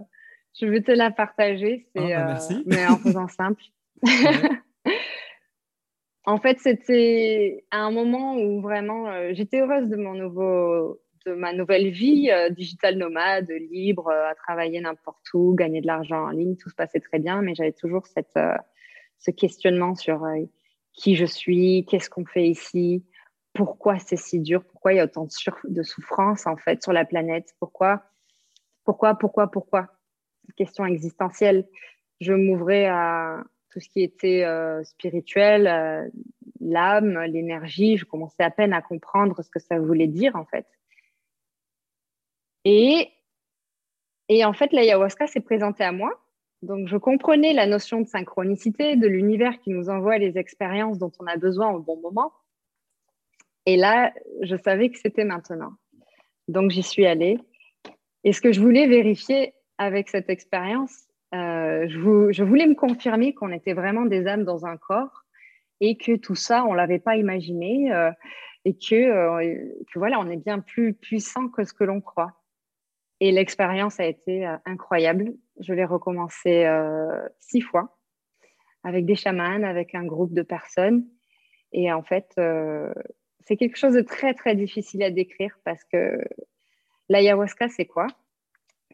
[0.58, 3.62] je vais te la partager, oh, bah, euh, mais en faisant simple.
[6.24, 11.52] en fait, c'était un moment où vraiment euh, j'étais heureuse de, mon nouveau, de ma
[11.52, 16.70] nouvelle vie, digital nomade, libre, à travailler n'importe où, gagner de l'argent en ligne, tout
[16.70, 18.38] se passait très bien, mais j'avais toujours cette,
[19.18, 20.24] ce questionnement sur
[20.92, 23.04] qui je suis, qu'est-ce qu'on fait ici,
[23.58, 25.26] pourquoi c'est si dur, pourquoi il y a autant
[25.64, 28.04] de, souffrance en fait sur la planète, pourquoi,
[28.84, 29.88] pourquoi, pourquoi, pourquoi?
[30.56, 31.66] Question existentielle.
[32.20, 33.42] Je m'ouvrais à
[33.72, 36.08] tout ce qui était euh, spirituel, euh,
[36.60, 37.96] l'âme, l'énergie.
[37.96, 40.66] Je commençais à peine à comprendre ce que ça voulait dire en fait.
[42.64, 43.10] Et,
[44.28, 46.12] et en fait, l'ayahuasca s'est présenté à moi.
[46.62, 51.12] Donc, je comprenais la notion de synchronicité, de l'univers qui nous envoie les expériences dont
[51.18, 52.32] on a besoin au bon moment.
[53.66, 55.72] Et là, je savais que c'était maintenant.
[56.48, 57.38] Donc, j'y suis allée.
[58.24, 63.52] Et ce que je voulais vérifier avec cette expérience, euh, je, voulais me confirmer qu'on
[63.52, 65.24] était vraiment des âmes dans un corps
[65.80, 68.10] et que tout ça, on ne l'avait pas imaginé euh,
[68.64, 69.56] et que, euh,
[69.92, 72.32] que, voilà, on est bien plus puissant que ce que l'on croit.
[73.20, 75.34] Et l'expérience a été incroyable.
[75.60, 76.70] Je l'ai recommencé
[77.40, 77.98] six fois
[78.84, 81.04] avec des chamans, avec un groupe de personnes.
[81.72, 82.36] Et en fait,
[83.48, 86.22] c'est quelque chose de très, très difficile à décrire parce que
[87.08, 88.06] l'ayahuasca, c'est quoi?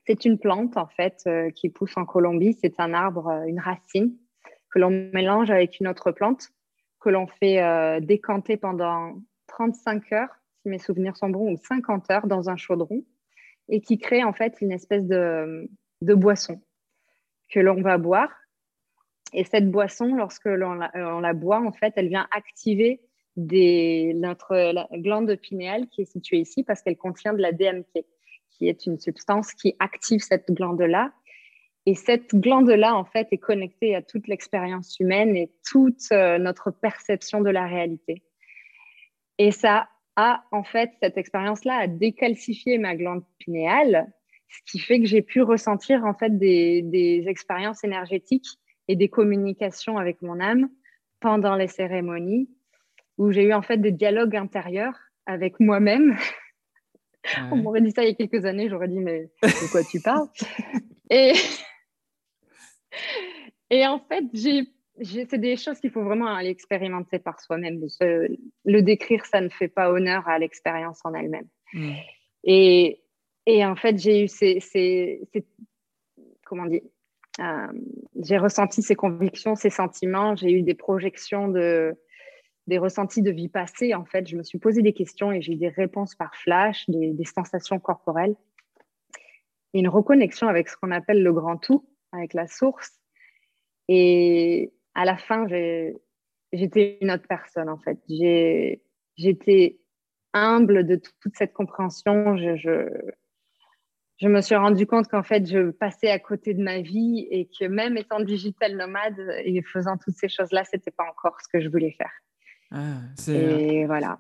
[0.06, 2.56] C'est une plante, en fait, euh, qui pousse en Colombie.
[2.60, 4.16] C'est un arbre, euh, une racine
[4.70, 6.50] que l'on mélange avec une autre plante,
[7.00, 9.16] que l'on fait euh, décanter pendant
[9.48, 13.04] 35 heures, si mes souvenirs sont bons, ou 50 heures dans un chaudron,
[13.68, 15.68] et qui crée en fait une espèce de,
[16.00, 16.60] boisson
[17.50, 18.30] que l'on va boire.
[19.32, 23.00] Et cette boisson, lorsque l'on la, boit, en fait, elle vient activer
[23.36, 28.04] des, notre glande pinéale qui est située ici parce qu'elle contient de la DMT,
[28.50, 31.12] qui est une substance qui active cette glande-là.
[31.86, 36.70] Et cette glande-là, en fait, est connectée à toute l'expérience humaine et toute euh, notre
[36.70, 38.22] perception de la réalité.
[39.38, 44.10] Et ça a, en fait, cette expérience-là a décalcifié ma glande pinéale,
[44.48, 48.46] ce qui fait que j'ai pu ressentir, en fait, des, des expériences énergétiques
[48.86, 50.70] et des communications avec mon âme
[51.20, 52.48] pendant les cérémonies
[53.18, 56.16] où j'ai eu en fait des dialogues intérieurs avec moi-même.
[57.50, 60.00] On m'aurait dit ça il y a quelques années, j'aurais dit mais de quoi tu
[60.00, 60.28] parles?
[61.10, 61.32] Et...
[63.70, 64.68] et en fait, j'ai,
[65.02, 67.80] c'est des choses qu'il faut vraiment aller expérimenter par soi-même.
[68.00, 71.48] Le décrire, ça ne fait pas honneur à l'expérience en elle-même.
[71.72, 71.92] Mm.
[72.44, 73.02] Et,
[73.46, 75.20] et, en fait, j'ai eu ces, ces,
[76.44, 76.82] comment dire,
[77.40, 77.72] euh,
[78.22, 81.96] j'ai ressenti ces convictions, ces sentiments, j'ai eu des projections de,
[82.66, 85.52] des ressentis de vie passée, en fait, je me suis posé des questions et j'ai
[85.52, 88.34] eu des réponses par flash, des, sensations corporelles,
[89.74, 93.00] et une reconnexion avec ce qu'on appelle le grand tout, avec la source.
[93.88, 95.46] Et à la fin,
[96.52, 97.98] j'étais une autre personne, en fait.
[99.16, 99.78] J'étais
[100.32, 102.36] humble de toute cette compréhension.
[102.36, 102.88] Je, je,
[104.18, 107.46] je me suis rendu compte qu'en fait, je passais à côté de ma vie et
[107.46, 111.60] que même étant digital nomade et faisant toutes ces choses-là, c'était pas encore ce que
[111.60, 112.12] je voulais faire.
[112.70, 112.94] Ah,
[113.28, 114.18] et voilà.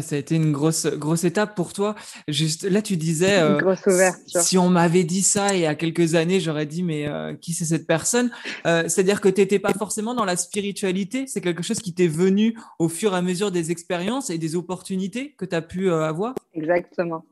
[0.00, 1.94] ça a été une grosse, grosse étape pour toi.
[2.28, 4.40] Juste là, tu disais, euh, grosse ouverture.
[4.40, 7.52] si on m'avait dit ça il y a quelques années, j'aurais dit, mais euh, qui
[7.52, 8.30] c'est cette personne?
[8.66, 12.06] Euh, C'est-à-dire que tu n'étais pas forcément dans la spiritualité, c'est quelque chose qui t'est
[12.06, 15.90] venu au fur et à mesure des expériences et des opportunités que tu as pu
[15.90, 16.34] avoir?
[16.54, 17.24] Exactement.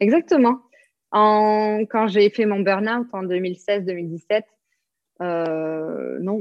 [0.00, 0.60] Exactement.
[1.10, 4.42] En, quand j'ai fait mon burn-out en 2016-2017,
[5.22, 6.40] euh, non,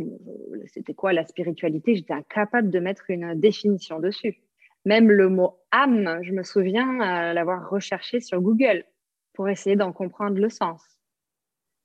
[0.66, 1.96] c'était quoi la spiritualité?
[1.96, 4.42] J'étais incapable de mettre une définition dessus.
[4.86, 8.84] Même le mot âme, je me souviens euh, l'avoir recherché sur Google
[9.34, 10.84] pour essayer d'en comprendre le sens.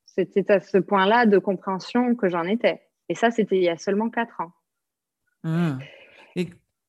[0.06, 2.82] C'était à ce point-là de compréhension que j'en étais.
[3.08, 4.52] Et ça, c'était il y a seulement quatre ans.
[5.44, 5.78] Ah.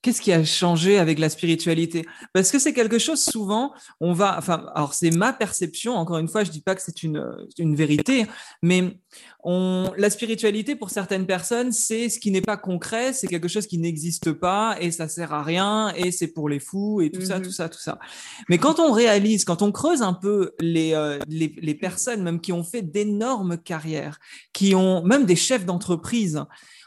[0.07, 2.05] Qu'est-ce qui a changé avec la spiritualité?
[2.31, 5.95] Parce que c'est quelque chose souvent, on va, enfin, alors c'est ma perception.
[5.95, 7.21] Encore une fois, je dis pas que c'est une,
[7.57, 8.25] une vérité,
[8.61, 9.01] mais
[9.43, 13.67] on, la spiritualité pour certaines personnes, c'est ce qui n'est pas concret, c'est quelque chose
[13.67, 17.19] qui n'existe pas et ça sert à rien et c'est pour les fous et tout
[17.19, 17.99] ça, tout mmh ça, tout ça.
[18.47, 22.39] Mais quand on réalise, quand on creuse un peu les, euh, les, les personnes même
[22.39, 24.19] qui ont fait d'énormes carrières,
[24.53, 26.45] qui ont même des chefs d'entreprise,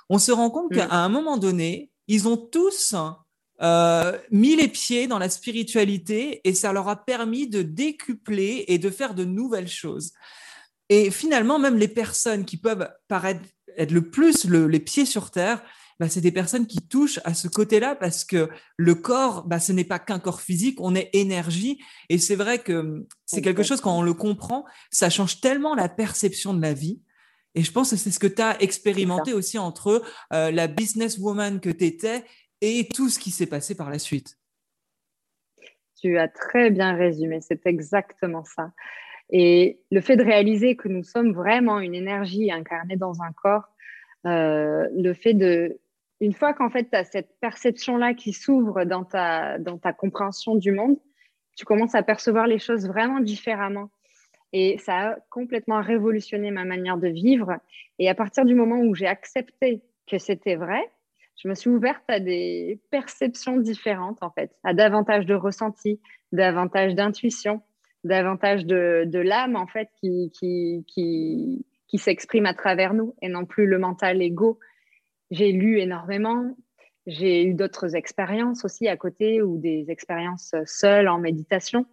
[0.08, 0.76] on se rend compte mmh.
[0.76, 2.96] qu'à un moment donné, ils ont tous
[3.62, 8.78] euh, mis les pieds dans la spiritualité et ça leur a permis de décupler et
[8.78, 10.12] de faire de nouvelles choses.
[10.88, 13.42] Et finalement, même les personnes qui peuvent paraître
[13.76, 15.62] être le plus les pieds sur terre,
[16.00, 19.70] bah, c'est des personnes qui touchent à ce côté-là parce que le corps, bah, ce
[19.70, 21.78] n'est pas qu'un corps physique, on est énergie.
[22.08, 25.88] Et c'est vrai que c'est quelque chose, quand on le comprend, ça change tellement la
[25.88, 27.02] perception de la vie.
[27.54, 31.60] Et je pense que c'est ce que tu as expérimenté aussi entre euh, la businesswoman
[31.60, 32.24] que tu étais
[32.60, 34.38] et tout ce qui s'est passé par la suite.
[36.00, 38.72] Tu as très bien résumé, c'est exactement ça.
[39.30, 43.68] Et le fait de réaliser que nous sommes vraiment une énergie incarnée dans un corps,
[44.26, 45.78] euh, le fait de,
[46.20, 50.54] une fois qu'en fait tu as cette perception-là qui s'ouvre dans ta, dans ta compréhension
[50.54, 50.96] du monde,
[51.56, 53.90] tu commences à percevoir les choses vraiment différemment.
[54.52, 57.52] Et ça a complètement révolutionné ma manière de vivre.
[57.98, 60.82] Et à partir du moment où j'ai accepté que c'était vrai,
[61.36, 66.00] je me suis ouverte à des perceptions différentes, en fait, à davantage de ressenti,
[66.32, 67.62] davantage d'intuition,
[68.04, 73.46] davantage de, l'âme, en fait, qui, qui, qui, qui s'exprime à travers nous et non
[73.46, 74.58] plus le mental ego.
[75.30, 76.56] J'ai lu énormément.
[77.06, 81.86] J'ai eu d'autres expériences aussi à côté ou des expériences seules en méditation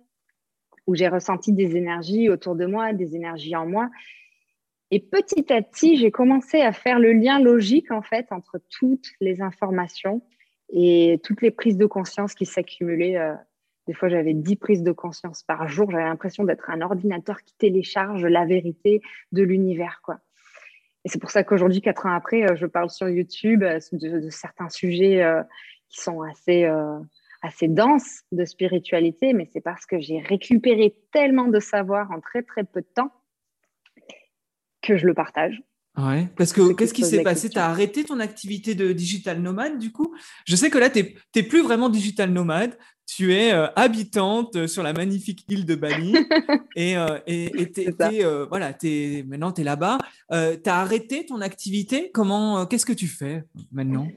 [0.87, 3.89] où j'ai ressenti des énergies autour de moi, des énergies en moi.
[4.89, 9.11] Et petit à petit, j'ai commencé à faire le lien logique en fait entre toutes
[9.19, 10.21] les informations
[10.71, 13.17] et toutes les prises de conscience qui s'accumulaient.
[13.17, 13.33] Euh,
[13.85, 15.91] des fois, j'avais dix prises de conscience par jour.
[15.91, 19.01] J'avais l'impression d'être un ordinateur qui télécharge la vérité
[19.33, 20.19] de l'univers, quoi.
[21.05, 24.29] Et c'est pour ça qu'aujourd'hui, quatre ans après, euh, je parle sur YouTube euh, de,
[24.29, 25.25] certains sujets
[25.89, 26.69] qui sont assez
[27.47, 32.43] assez dense de spiritualité, mais c'est parce que j'ai récupéré tellement de savoir en très
[32.43, 33.11] très peu de temps
[34.81, 35.61] que je le partage.
[35.97, 37.49] Ouais, parce que qu'est-ce qui s'est passé?
[37.49, 40.13] Tu as arrêté ton activité de digital nomade du coup?
[40.45, 42.77] Je sais que là, tu n'es plus vraiment digital nomade,
[43.07, 46.13] tu es euh, habitante sur la magnifique île de Bali.
[46.75, 47.51] Et, euh, et,
[48.23, 48.75] euh, voilà,
[49.25, 49.97] maintenant tu es là-bas.
[50.29, 52.11] tu as arrêté ton activité?
[52.13, 54.07] Comment Qu'est-ce que tu fais maintenant?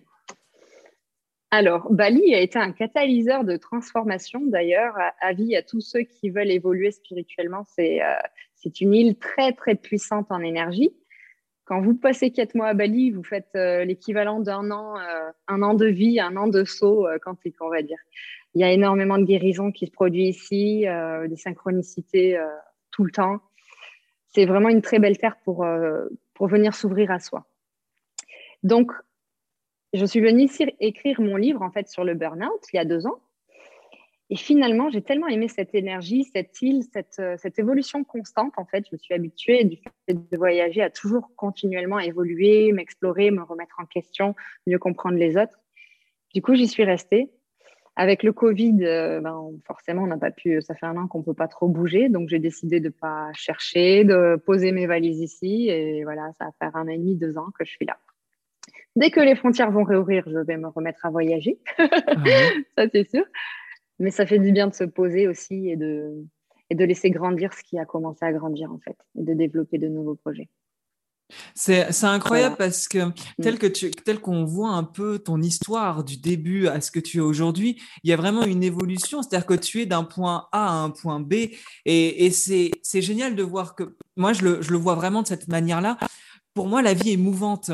[1.52, 6.50] Alors, Bali a été un catalyseur de transformation, d'ailleurs, avis à tous ceux qui veulent
[6.50, 7.64] évoluer spirituellement.
[7.66, 10.94] C'est une île très, très puissante en énergie.
[11.70, 15.62] Quand vous passez quatre mois à Bali, vous faites euh, l'équivalent d'un an, euh, un
[15.62, 17.98] an de vie, un an de saut euh, quantique, on va dire.
[18.54, 20.84] Il y a énormément de guérisons qui se produisent ici,
[21.28, 22.36] des synchronicités
[22.90, 23.38] tout le temps.
[24.26, 25.64] C'est vraiment une très belle terre pour,
[26.34, 27.46] pour venir s'ouvrir à soi.
[28.64, 28.90] Donc,
[29.92, 32.84] je suis venue ici écrire mon livre en fait sur le burn-out il y a
[32.84, 33.20] deux ans.
[34.32, 38.52] Et finalement, j'ai tellement aimé cette énergie, cette île, cette, euh, cette, évolution constante.
[38.58, 43.32] En fait, je me suis habituée du fait de voyager à toujours continuellement évoluer, m'explorer,
[43.32, 44.36] me remettre en question,
[44.68, 45.58] mieux comprendre les autres.
[46.32, 47.32] Du coup, j'y suis restée.
[47.96, 50.62] Avec le Covid, euh, ben, forcément, on n'a pas pu.
[50.62, 54.04] Ça fait un an qu'on peut pas trop bouger, donc j'ai décidé de pas chercher,
[54.04, 57.36] de poser mes valises ici, et voilà, ça va faire un an et demi, deux
[57.36, 57.98] ans que je suis là.
[59.00, 61.58] Dès que les frontières vont réouvrir, je vais me remettre à voyager.
[62.76, 63.24] Ah ça, c'est sûr.
[63.98, 66.26] Mais ça fait du bien de se poser aussi et de,
[66.68, 69.78] et de laisser grandir ce qui a commencé à grandir en fait et de développer
[69.78, 70.50] de nouveaux projets.
[71.54, 73.14] C'est incroyable parce que mm.
[73.40, 77.00] tel que tu, tel qu'on voit un peu ton histoire du début à ce que
[77.00, 79.22] tu es aujourd'hui, il y a vraiment une évolution.
[79.22, 81.32] C'est-à-dire que tu es d'un point A à un point B
[81.86, 82.70] et, et c'est
[83.00, 85.96] génial de voir que moi je le, je le vois vraiment de cette manière-là.
[86.52, 87.70] Pour moi, la vie est mouvante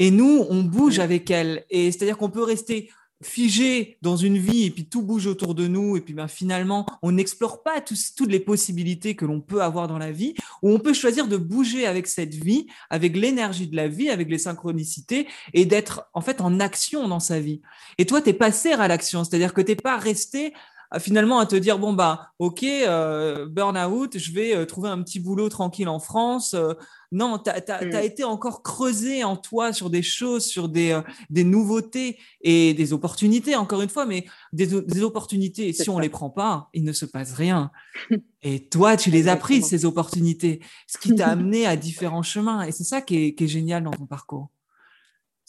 [0.00, 1.64] et nous, on bouge avec elle.
[1.70, 2.90] Et c'est-à-dire qu'on peut rester
[3.22, 6.86] figé dans une vie et puis tout bouge autour de nous et puis ben, finalement
[7.02, 10.78] on n'explore pas toutes les possibilités que l'on peut avoir dans la vie ou on
[10.78, 15.28] peut choisir de bouger avec cette vie, avec l'énergie de la vie, avec les synchronicités
[15.52, 17.60] et d'être en fait en action dans sa vie.
[17.98, 20.54] Et toi, tu es passé à l'action, c'est-à-dire que tu n'es pas resté
[20.98, 25.00] finalement à te dire bon bah ok euh, burn out je vais euh, trouver un
[25.02, 26.74] petit boulot tranquille en France euh,
[27.12, 27.94] non tu as, mm.
[28.04, 32.92] été encore creusé en toi sur des choses sur des, euh, des nouveautés et des
[32.92, 36.92] opportunités encore une fois mais des, des opportunités si on les prend pas il ne
[36.92, 37.70] se passe rien.
[38.42, 42.62] Et toi tu les as prises ces opportunités ce qui t'a amené à différents chemins
[42.62, 44.48] et c'est ça qui est, qui est génial dans ton parcours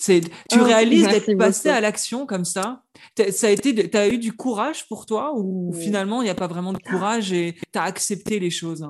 [0.02, 2.84] c'est, tu oh, réalises d'être passé à l'action comme ça.
[3.30, 6.48] Ça a été, t'as eu du courage pour toi ou finalement il n'y a pas
[6.48, 8.88] vraiment de courage et tu as accepté les choses?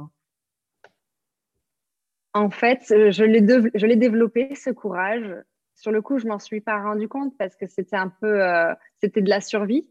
[2.33, 3.45] En fait, euh, je l'ai,
[3.75, 5.35] je l'ai développé ce courage.
[5.75, 8.73] Sur le coup, je m'en suis pas rendu compte parce que c'était un peu, euh,
[9.01, 9.85] c'était de la survie.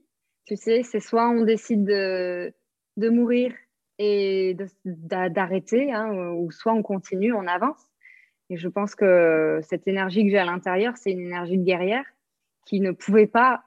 [0.47, 2.55] Tu sais, c'est soit on décide de,
[2.97, 3.53] de mourir
[3.99, 4.57] et
[4.87, 7.90] d'arrêter, hein, ou soit on continue, on avance.
[8.51, 12.05] Et je pense que cette énergie que j'ai à l'intérieur, c'est une énergie de guerrière
[12.67, 13.63] qui ne pouvait pas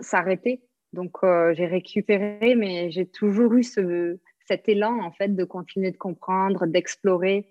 [0.00, 0.62] s'arrêter.
[0.92, 5.90] Donc, euh, j'ai récupéré, mais j'ai toujours eu ce, cet élan, en fait, de continuer
[5.90, 7.48] de comprendre, d'explorer.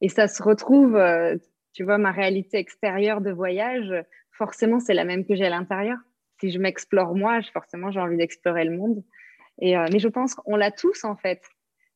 [0.00, 1.36] Et ça se retrouve, euh,
[1.74, 3.92] tu vois, ma réalité extérieure de voyage,
[4.32, 5.98] forcément, c'est la même que j'ai à l'intérieur.
[6.40, 9.04] Si je m'explore moi, forcément, j'ai envie d'explorer le monde.
[9.60, 11.42] Et, euh, mais je pense qu'on l'a tous, en fait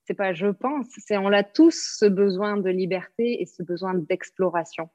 [0.08, 3.92] c'est pas je pense, c'est on a tous ce besoin de liberté et ce besoin
[3.92, 4.88] d'exploration.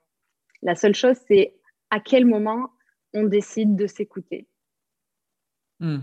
[0.64, 1.56] La seule chose, c'est
[1.92, 2.72] à quel moment
[3.14, 4.48] on décide de s'écouter.
[5.80, 6.00] Hmm.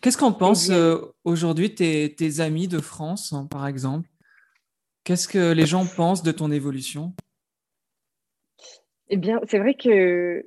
[0.00, 4.08] Qu'est-ce qu'en pensent euh, aujourd'hui tes, amis de France, hein, par exemple?
[5.02, 7.14] Qu'est-ce que les gens pensent de ton évolution?
[9.08, 10.46] Eh bien, c'est vrai que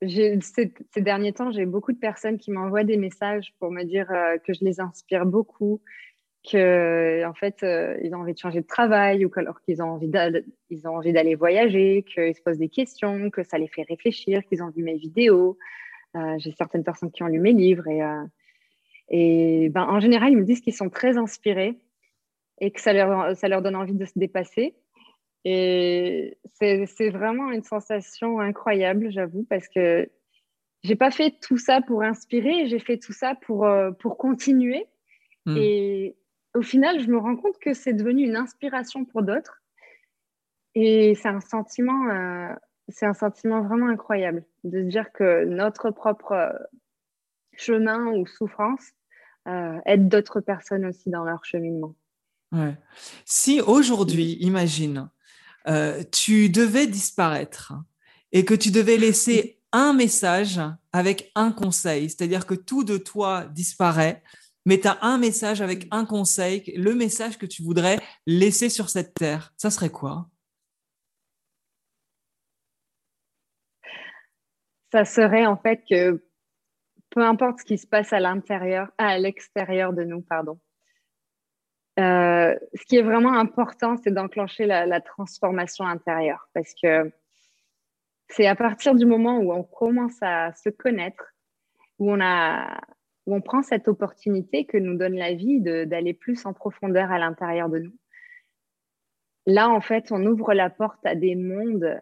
[0.00, 4.10] ces, ces, derniers temps, j'ai beaucoup de personnes qui m'envoient des messages pour me dire
[4.10, 5.82] euh, que je les inspire beaucoup,
[6.46, 9.90] qu'ils en fait, euh, ils ont envie de changer de travail ou alors qu'ils ont
[9.90, 10.10] envie
[10.70, 14.44] ils ont envie d'aller voyager, qu'ils se posent des questions, que ça les fait réfléchir,
[14.44, 15.58] qu'ils ont vu mes vidéos.
[16.14, 18.22] Euh, j'ai certaines personnes qui ont lu mes livres et, euh,
[19.08, 21.78] et ben, en général, ils me disent qu'ils sont très inspirés
[22.60, 24.76] et que ça leur, ça leur donne envie de se dépasser.
[25.44, 30.08] Et c'est vraiment une sensation incroyable, j'avoue, parce que
[30.82, 33.68] j'ai pas fait tout ça pour inspirer, j'ai fait tout ça pour,
[34.00, 34.86] pour continuer.
[35.44, 35.56] Hmm.
[35.56, 36.16] Et,
[36.56, 39.62] au final, je me rends compte que c'est devenu une inspiration pour d'autres.
[40.74, 42.54] Et c'est un sentiment, euh,
[42.88, 46.52] c'est un sentiment vraiment incroyable de se dire que notre propre euh,
[47.56, 48.82] chemin ou souffrance
[49.48, 51.94] euh, aide d'autres personnes aussi dans leur cheminement.
[53.26, 55.10] Si aujourd'hui, imagine,
[56.10, 57.74] tu devais disparaître
[58.32, 60.60] et que tu devais laisser un message
[60.92, 64.22] avec un conseil, c'est-à-dire que tout de toi disparaît,
[64.66, 68.90] mais tu as un message avec un conseil, le message que tu voudrais laisser sur
[68.90, 70.28] cette terre, ça serait quoi?
[74.92, 76.22] Ça serait en fait que
[77.10, 80.58] peu importe ce qui se passe à l'intérieur, à l'extérieur de nous, pardon.
[81.98, 87.10] Euh, ce qui est vraiment important, c'est d'enclencher la, transformation intérieure parce que
[88.28, 91.32] c'est à partir du moment où on commence à se connaître,
[91.98, 92.80] où on, a,
[93.26, 97.18] où on prend cette opportunité que nous donne la vie d'aller plus en profondeur à
[97.18, 97.94] l'intérieur de nous.
[99.46, 102.00] Là, en fait, on ouvre la porte à des mondes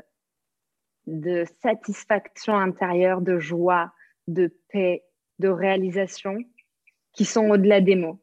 [1.06, 3.92] de satisfaction intérieure, de joie,
[4.26, 5.04] de paix,
[5.38, 6.38] de réalisation
[7.12, 8.20] qui sont au-delà des mots.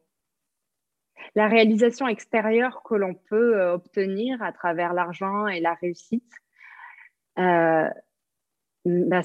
[1.34, 6.30] La réalisation extérieure que l'on peut euh, obtenir à travers l'argent et la réussite,
[7.38, 7.88] euh,
[8.84, 9.22] bah,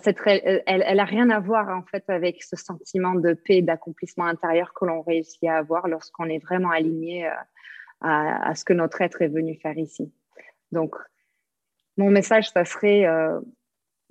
[0.65, 4.85] elle n'a rien à voir en fait avec ce sentiment de paix, d'accomplissement intérieur que
[4.85, 7.31] l'on réussit à avoir lorsqu'on est vraiment aligné euh,
[8.01, 10.13] à, ce que notre être est venu faire ici.
[10.71, 10.95] Donc,
[11.97, 13.07] mon message, ça serait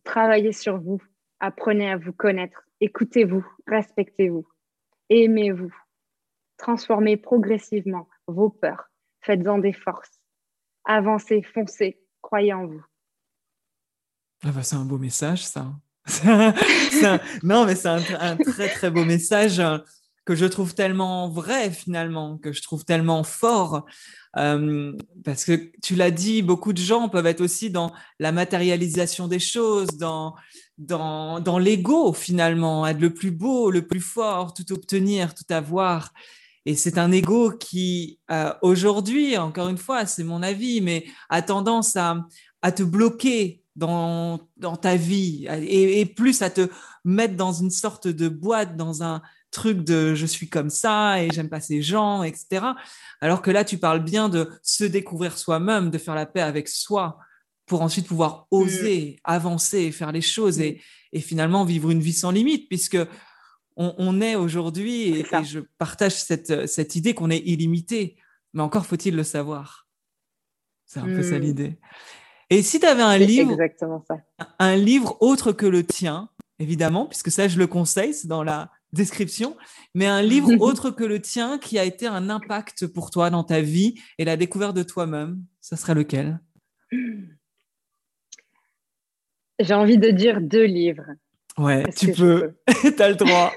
[0.02, 1.00] travailler sur vous,
[1.38, 4.46] apprenez à vous connaître, Écoutez-vous, respectez-vous,
[5.08, 5.74] aimez-vous,
[6.58, 8.90] transformez progressivement vos peurs,
[9.22, 10.20] faites-en des forces,
[10.84, 12.84] avancez, foncez, croyez en vous.
[14.44, 15.72] Ah bah, c'est un beau message, ça.
[17.42, 19.78] Non, mais c'est un, très très beau message euh,
[20.24, 23.86] que je trouve tellement vrai finalement, que je trouve tellement fort.
[24.36, 24.92] Euh,
[25.24, 29.38] parce que tu l'as dit, beaucoup de gens peuvent être aussi dans la matérialisation des
[29.38, 30.34] choses, dans,
[30.78, 36.12] dans, dans l'ego finalement, être le plus beau, le plus fort, tout obtenir, tout avoir.
[36.66, 41.40] Et c'est un ego qui, euh, aujourd'hui, encore une fois, c'est mon avis, mais a
[41.40, 42.26] tendance à,
[42.60, 46.68] à te bloquer dans, dans ta vie et, et, plus à te
[47.04, 49.22] mettre dans une sorte de boîte, dans un,
[49.56, 52.66] truc de je suis comme ça et j'aime pas ces gens, etc.
[53.20, 56.68] Alors que là, tu parles bien de se découvrir soi-même, de faire la paix avec
[56.68, 57.18] soi
[57.64, 60.80] pour ensuite pouvoir oser, avancer, faire les choses et,
[61.18, 62.98] finalement vivre une vie sans limite, puisque
[63.76, 68.18] on, est aujourd'hui, et, je partage cette, cette idée qu'on est illimité,
[68.52, 69.88] mais encore faut-il le savoir.
[70.84, 71.42] C'est un peu ça mm.
[71.42, 71.78] l'idée.
[72.50, 73.56] Et si tu avais un livre,
[74.58, 76.28] un livre autre que le tien,
[76.58, 79.56] évidemment, puisque ça je le conseille, c'est dans la description,
[79.94, 83.44] mais un livre autre que le tien qui a été un impact pour toi dans
[83.44, 86.38] ta vie et la découverte de toi-même, ça serait lequel?
[89.58, 91.06] J'ai envie de dire deux livres.
[91.58, 93.52] Ouais, tu peux, tu as le droit.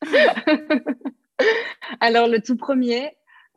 [2.00, 3.10] Alors, le tout premier,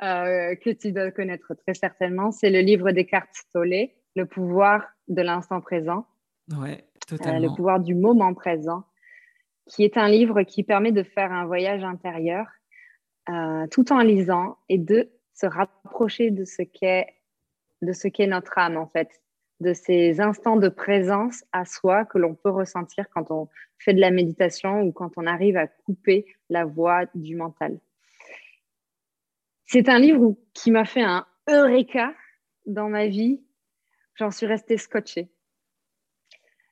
[0.04, 4.86] euh, que tu dois connaître très certainement, c'est le livre des cartes Tolle, Le pouvoir
[5.08, 6.06] de l'instant présent.
[6.58, 7.40] Ouais, totalement.
[7.40, 8.84] le pouvoir du moment présent
[9.68, 12.48] qui est un livre qui permet de faire un voyage intérieur
[13.30, 17.08] euh, tout en lisant et de se rapprocher de ce qu'est
[17.82, 19.10] de ce qu'est notre âme en fait,
[19.60, 24.02] de ces instants de présence à soi que l'on peut ressentir quand on fait de
[24.02, 27.78] la méditation ou quand on arrive à couper la voix du mental.
[29.70, 32.14] C'est un livre qui m'a fait un eureka
[32.66, 33.44] dans ma vie.
[34.16, 35.30] J'en suis restée scotchée.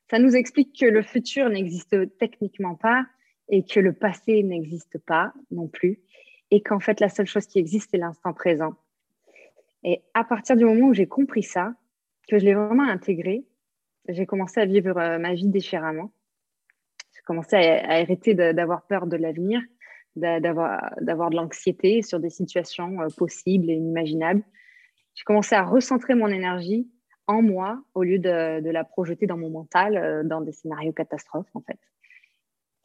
[0.10, 3.06] Ça nous explique que le futur n'existe techniquement pas
[3.50, 6.00] et que le passé n'existe pas non plus
[6.52, 8.76] et qu'en fait la seule chose qui existe c'est l'instant présent.
[9.84, 11.74] Et à partir du moment où j'ai compris ça,
[12.30, 13.46] que je l'ai vraiment intégré,
[14.08, 16.12] j'ai commencé à vivre euh, ma vie différemment.
[17.14, 19.62] J'ai commencé à, arrêter d'avoir peur de l'avenir,
[20.16, 24.44] d'avoir de l'anxiété sur des situations euh, possibles et inimaginables.
[25.14, 26.90] J'ai commencé à recentrer mon énergie
[27.28, 31.50] en moi au lieu de, la projeter dans mon mental, euh, dans des scénarios catastrophes,
[31.54, 31.80] en fait.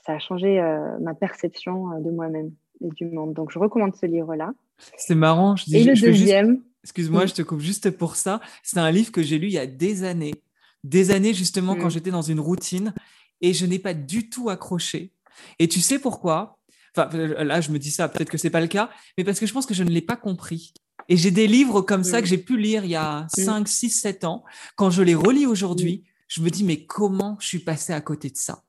[0.04, 3.34] Ça a changé euh, ma perception de moi-même et du monde.
[3.34, 4.52] Donc, je recommande ce livre-là.
[4.96, 5.56] C'est marrant.
[5.56, 6.62] Je dis, et le deuxième.
[6.82, 8.40] Excuse-moi, je te coupe juste pour ça.
[8.62, 10.34] C'est un livre que j'ai lu il y a des années.
[10.82, 11.90] Des années, justement, quand mm.
[11.90, 12.94] j'étais dans une routine
[13.40, 15.12] et je n'ai pas du tout accroché.
[15.58, 16.58] Et tu sais pourquoi?
[16.96, 19.46] Enfin, là, je me dis ça, peut-être que c'est pas le cas, mais parce que
[19.46, 20.72] je pense que je ne l'ai pas compris.
[21.08, 22.22] Et j'ai des livres comme ça mm.
[22.22, 24.44] que j'ai pu lire il y a 5, 6, 7 ans.
[24.76, 26.10] Quand je les relis aujourd'hui, mm.
[26.28, 28.62] je me dis, mais comment je suis passé à côté de ça?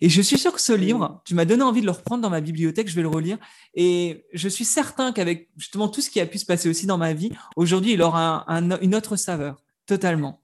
[0.00, 0.76] Et je suis sûr que ce mm.
[0.76, 3.38] livre, tu m'as donné envie de le reprendre dans ma bibliothèque, je vais le relire.
[3.74, 6.98] Et je suis certain qu'avec justement tout ce qui a pu se passer aussi dans
[6.98, 10.40] ma vie, aujourd'hui, il aura une autre saveur, totalement.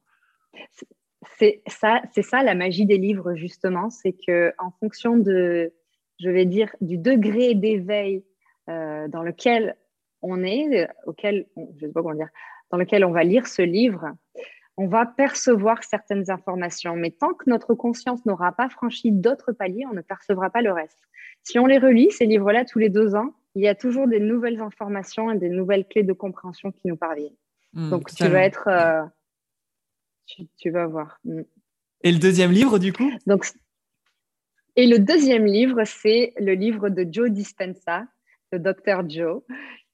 [1.39, 3.91] C'est ça, c'est ça la magie des livres, justement.
[3.91, 5.73] C'est que en fonction de,
[6.21, 8.25] je vais dire, du degré d'éveil
[8.69, 9.77] euh, dans lequel
[10.23, 11.47] on est, auquel,
[11.77, 12.29] je sais pas comment dire,
[12.71, 14.13] dans lequel on va lire ce livre,
[14.77, 16.95] on va percevoir certaines informations.
[16.95, 20.73] Mais tant que notre conscience n'aura pas franchi d'autres paliers, on ne percevra pas le
[20.73, 20.99] reste.
[21.43, 24.21] Si on les relit, ces livres-là, tous les deux ans, il y a toujours des
[24.21, 27.37] nouvelles informations et des nouvelles clés de compréhension qui nous parviennent.
[27.73, 28.69] Hmm, Donc, tu vas être.
[28.69, 29.03] Euh,
[30.59, 31.19] tu, vas voir.
[31.25, 31.43] Hmm.
[32.03, 33.11] Et le deuxième livre, du coup?
[33.27, 33.47] Donc,
[34.77, 38.05] Et le deuxième livre, c'est le livre de Joe Dispenza,
[38.53, 39.43] le docteur Joe,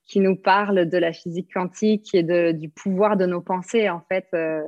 [0.05, 4.01] qui nous parle de la physique quantique et de, du pouvoir de nos pensées, en
[4.09, 4.62] fait, euh,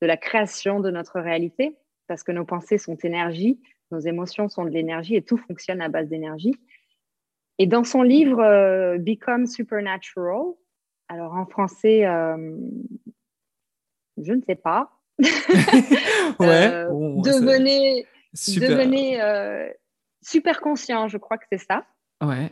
[0.00, 1.76] de la création de notre réalité,
[2.06, 5.88] parce que nos pensées sont énergie, nos émotions sont de l'énergie et tout fonctionne à
[5.88, 6.54] base d'énergie.
[7.58, 10.54] Et dans son livre euh, Become Supernatural,
[11.08, 12.56] alors en français, euh,
[14.16, 14.90] je ne sais pas.
[15.18, 16.86] ouais.
[16.88, 18.70] devenez super.
[18.70, 19.20] devenez
[20.22, 21.86] super conscient, je crois que c'est ça.
[22.22, 22.50] Ouais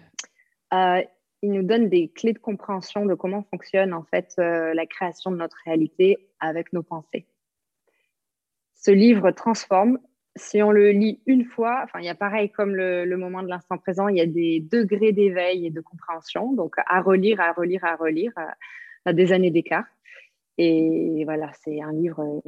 [1.43, 5.31] il nous donne des clés de compréhension de comment fonctionne en fait euh, la création
[5.31, 7.27] de notre réalité avec nos pensées.
[8.75, 9.99] Ce livre transforme.
[10.37, 13.49] Si on le lit une fois, enfin, il y a pareil comme le, moment de
[13.49, 17.53] l'instant présent, il y a des degrés d'éveil et de compréhension, donc à relire, à
[17.53, 18.33] relire, à relire,
[19.05, 19.87] à, des années d'écart.
[20.57, 22.41] Et voilà, c'est un livre,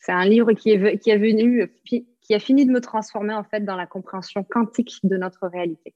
[0.00, 3.44] c'est un livre qui est, qui est venu, qui a fini de me transformer en
[3.44, 5.94] fait dans la compréhension quantique de notre réalité.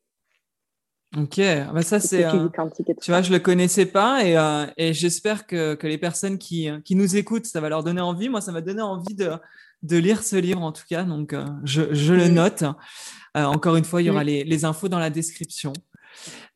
[1.16, 1.40] Ok,
[1.72, 2.26] bah ça c'est.
[3.00, 6.68] tu vois, je le connaissais pas et, euh, et j'espère que, que, les personnes qui,
[6.84, 8.28] qui, nous écoutent, ça va leur donner envie.
[8.28, 9.30] Moi, ça m'a donné envie de,
[9.84, 12.64] de, lire ce livre en tout cas, donc euh, je, je, le note.
[13.36, 15.72] Euh, encore une fois, il y aura les, les, infos dans la description.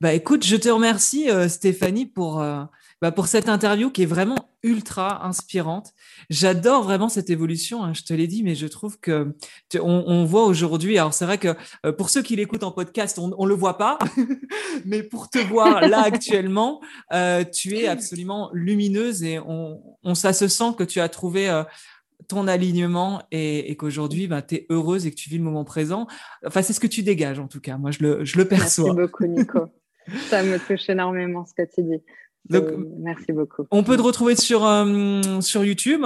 [0.01, 2.43] Bah écoute, je te remercie Stéphanie pour
[3.01, 5.93] bah, pour cette interview qui est vraiment ultra inspirante.
[6.31, 9.35] J'adore vraiment cette évolution, hein, je te l'ai dit, mais je trouve que
[9.77, 10.99] on, on voit aujourd'hui.
[10.99, 11.55] Alors c'est vrai que
[11.87, 13.99] euh, pour ceux qui l'écoutent en podcast, on, on le voit pas,
[14.85, 16.81] mais pour te voir là actuellement,
[17.13, 21.49] euh, tu es absolument lumineuse et on, on ça se sent que tu as trouvé.
[21.49, 21.65] Euh,
[22.27, 25.65] ton alignement et, et qu'aujourd'hui, bah, tu es heureuse et que tu vis le moment
[25.65, 26.09] présent.
[26.45, 27.79] Enfin, c'est ce que tu dégages en tout cas.
[27.79, 28.93] Moi, je le, je le perçois.
[28.93, 29.69] Merci beaucoup, Nico.
[30.29, 32.03] Ça me touche énormément ce que tu dis.
[32.51, 33.67] Donc, euh, merci beaucoup.
[33.71, 36.05] On peut te retrouver sur, euh, sur YouTube,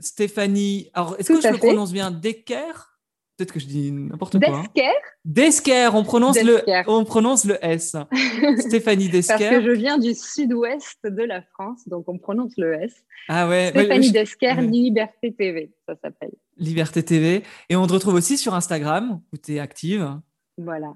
[0.00, 0.90] Stéphanie.
[0.94, 2.10] Alors, est-ce que je le prononce bien?
[2.10, 2.96] Decker
[3.36, 4.60] Peut-être que je dis n'importe quoi.
[4.60, 4.64] Hein.
[4.74, 4.92] Desker?
[5.26, 7.94] Desker, on prononce, Le, on prononce le S.
[8.58, 9.36] Stéphanie Desker.
[9.36, 13.04] Parce que je viens du sud-ouest de la France, donc on prononce le S.
[13.28, 13.68] Ah ouais.
[13.70, 16.32] Stéphanie Desker, Liberté TV, ça s'appelle.
[16.56, 17.42] Liberté TV.
[17.68, 20.18] Et on te retrouve aussi sur Instagram, où tu es active.
[20.56, 20.94] Voilà.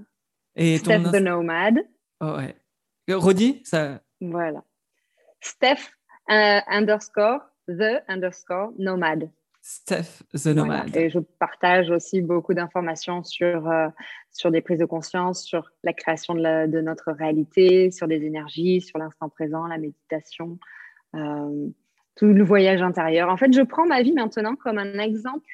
[0.57, 1.79] Et Steph the Nomad.
[2.23, 2.57] Oh ouais.
[3.15, 4.01] Rodi, ça.
[4.23, 4.65] Voilà.
[5.41, 5.91] Steph
[6.29, 9.31] uh, underscore the underscore nomade.
[9.63, 10.97] Steph the nomade.
[10.97, 13.89] Et je partage aussi beaucoup d'informations sur, euh,
[14.33, 18.25] sur des prises de conscience, sur la création de, la, de, notre réalité, sur des
[18.25, 20.59] énergies, sur l'instant présent, la méditation,
[21.15, 21.69] euh,
[22.17, 23.29] tout le voyage intérieur.
[23.29, 25.47] En fait, je prends ma vie maintenant comme un exemple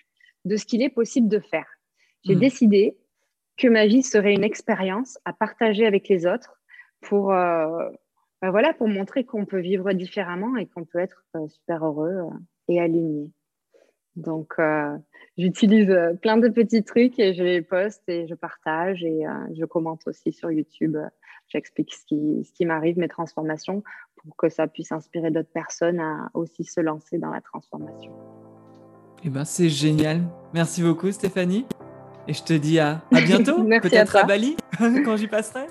[0.45, 1.67] de ce qu'il est possible de faire.
[2.25, 2.41] J'ai mm.
[2.41, 2.97] décidé
[3.57, 6.61] que ma vie serait une expérience à partager avec les autres
[7.01, 7.89] pour, euh,
[8.47, 12.13] bah voilà, pour montrer qu'on peut vivre différemment et qu'on peut être euh, super heureux
[12.13, 12.31] euh,
[12.69, 13.33] et aligné.
[14.15, 14.97] Donc, euh,
[15.37, 15.93] j'utilise
[16.23, 20.33] plein de petits trucs et je les poste et je partage et je commente aussi
[20.33, 20.97] sur YouTube.
[21.49, 23.83] J'explique ce qui, ce qui m'arrive, mes transformations,
[24.15, 28.13] pour que ça puisse inspirer d'autres personnes à aussi se lancer dans la transformation.
[29.25, 30.23] Eh ben, c'est génial.
[30.55, 31.67] Merci beaucoup, Stéphanie.
[32.29, 34.57] Et je te dis à, à bientôt, peut-être à, à, Bali,
[35.05, 35.67] quand j'y passerai.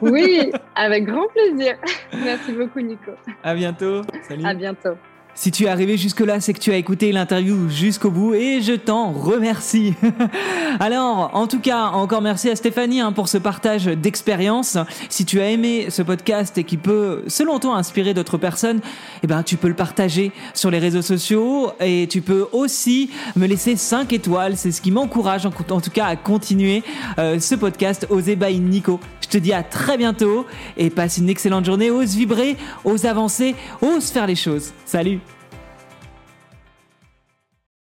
[0.00, 1.76] oui, avec grand plaisir.
[2.22, 3.12] Merci beaucoup, Nico.
[3.42, 4.02] À bientôt.
[4.28, 4.46] Salut.
[4.46, 4.94] À bientôt.
[5.34, 8.72] Si tu es arrivé jusque-là, c'est que tu as écouté l'interview jusqu'au bout et je
[8.72, 9.94] t'en remercie.
[10.80, 14.78] Alors, en tout cas, encore merci à Stéphanie hein, pour ce partage d'expérience.
[15.08, 18.80] Si tu as aimé ce podcast et qui peut, selon toi, inspirer d'autres personnes,
[19.22, 23.46] eh ben, tu peux le partager sur les réseaux sociaux et tu peux aussi me
[23.46, 24.56] laisser 5 étoiles.
[24.56, 26.82] C'est ce qui m'encourage, en, tout cas, à continuer
[27.20, 28.98] euh, ce podcast Osez by Nico.
[29.20, 31.90] Je te dis à très bientôt et passe une excellente journée.
[31.90, 34.72] Ose vibrer, ose avancer, ose faire les choses.
[34.84, 35.20] Salut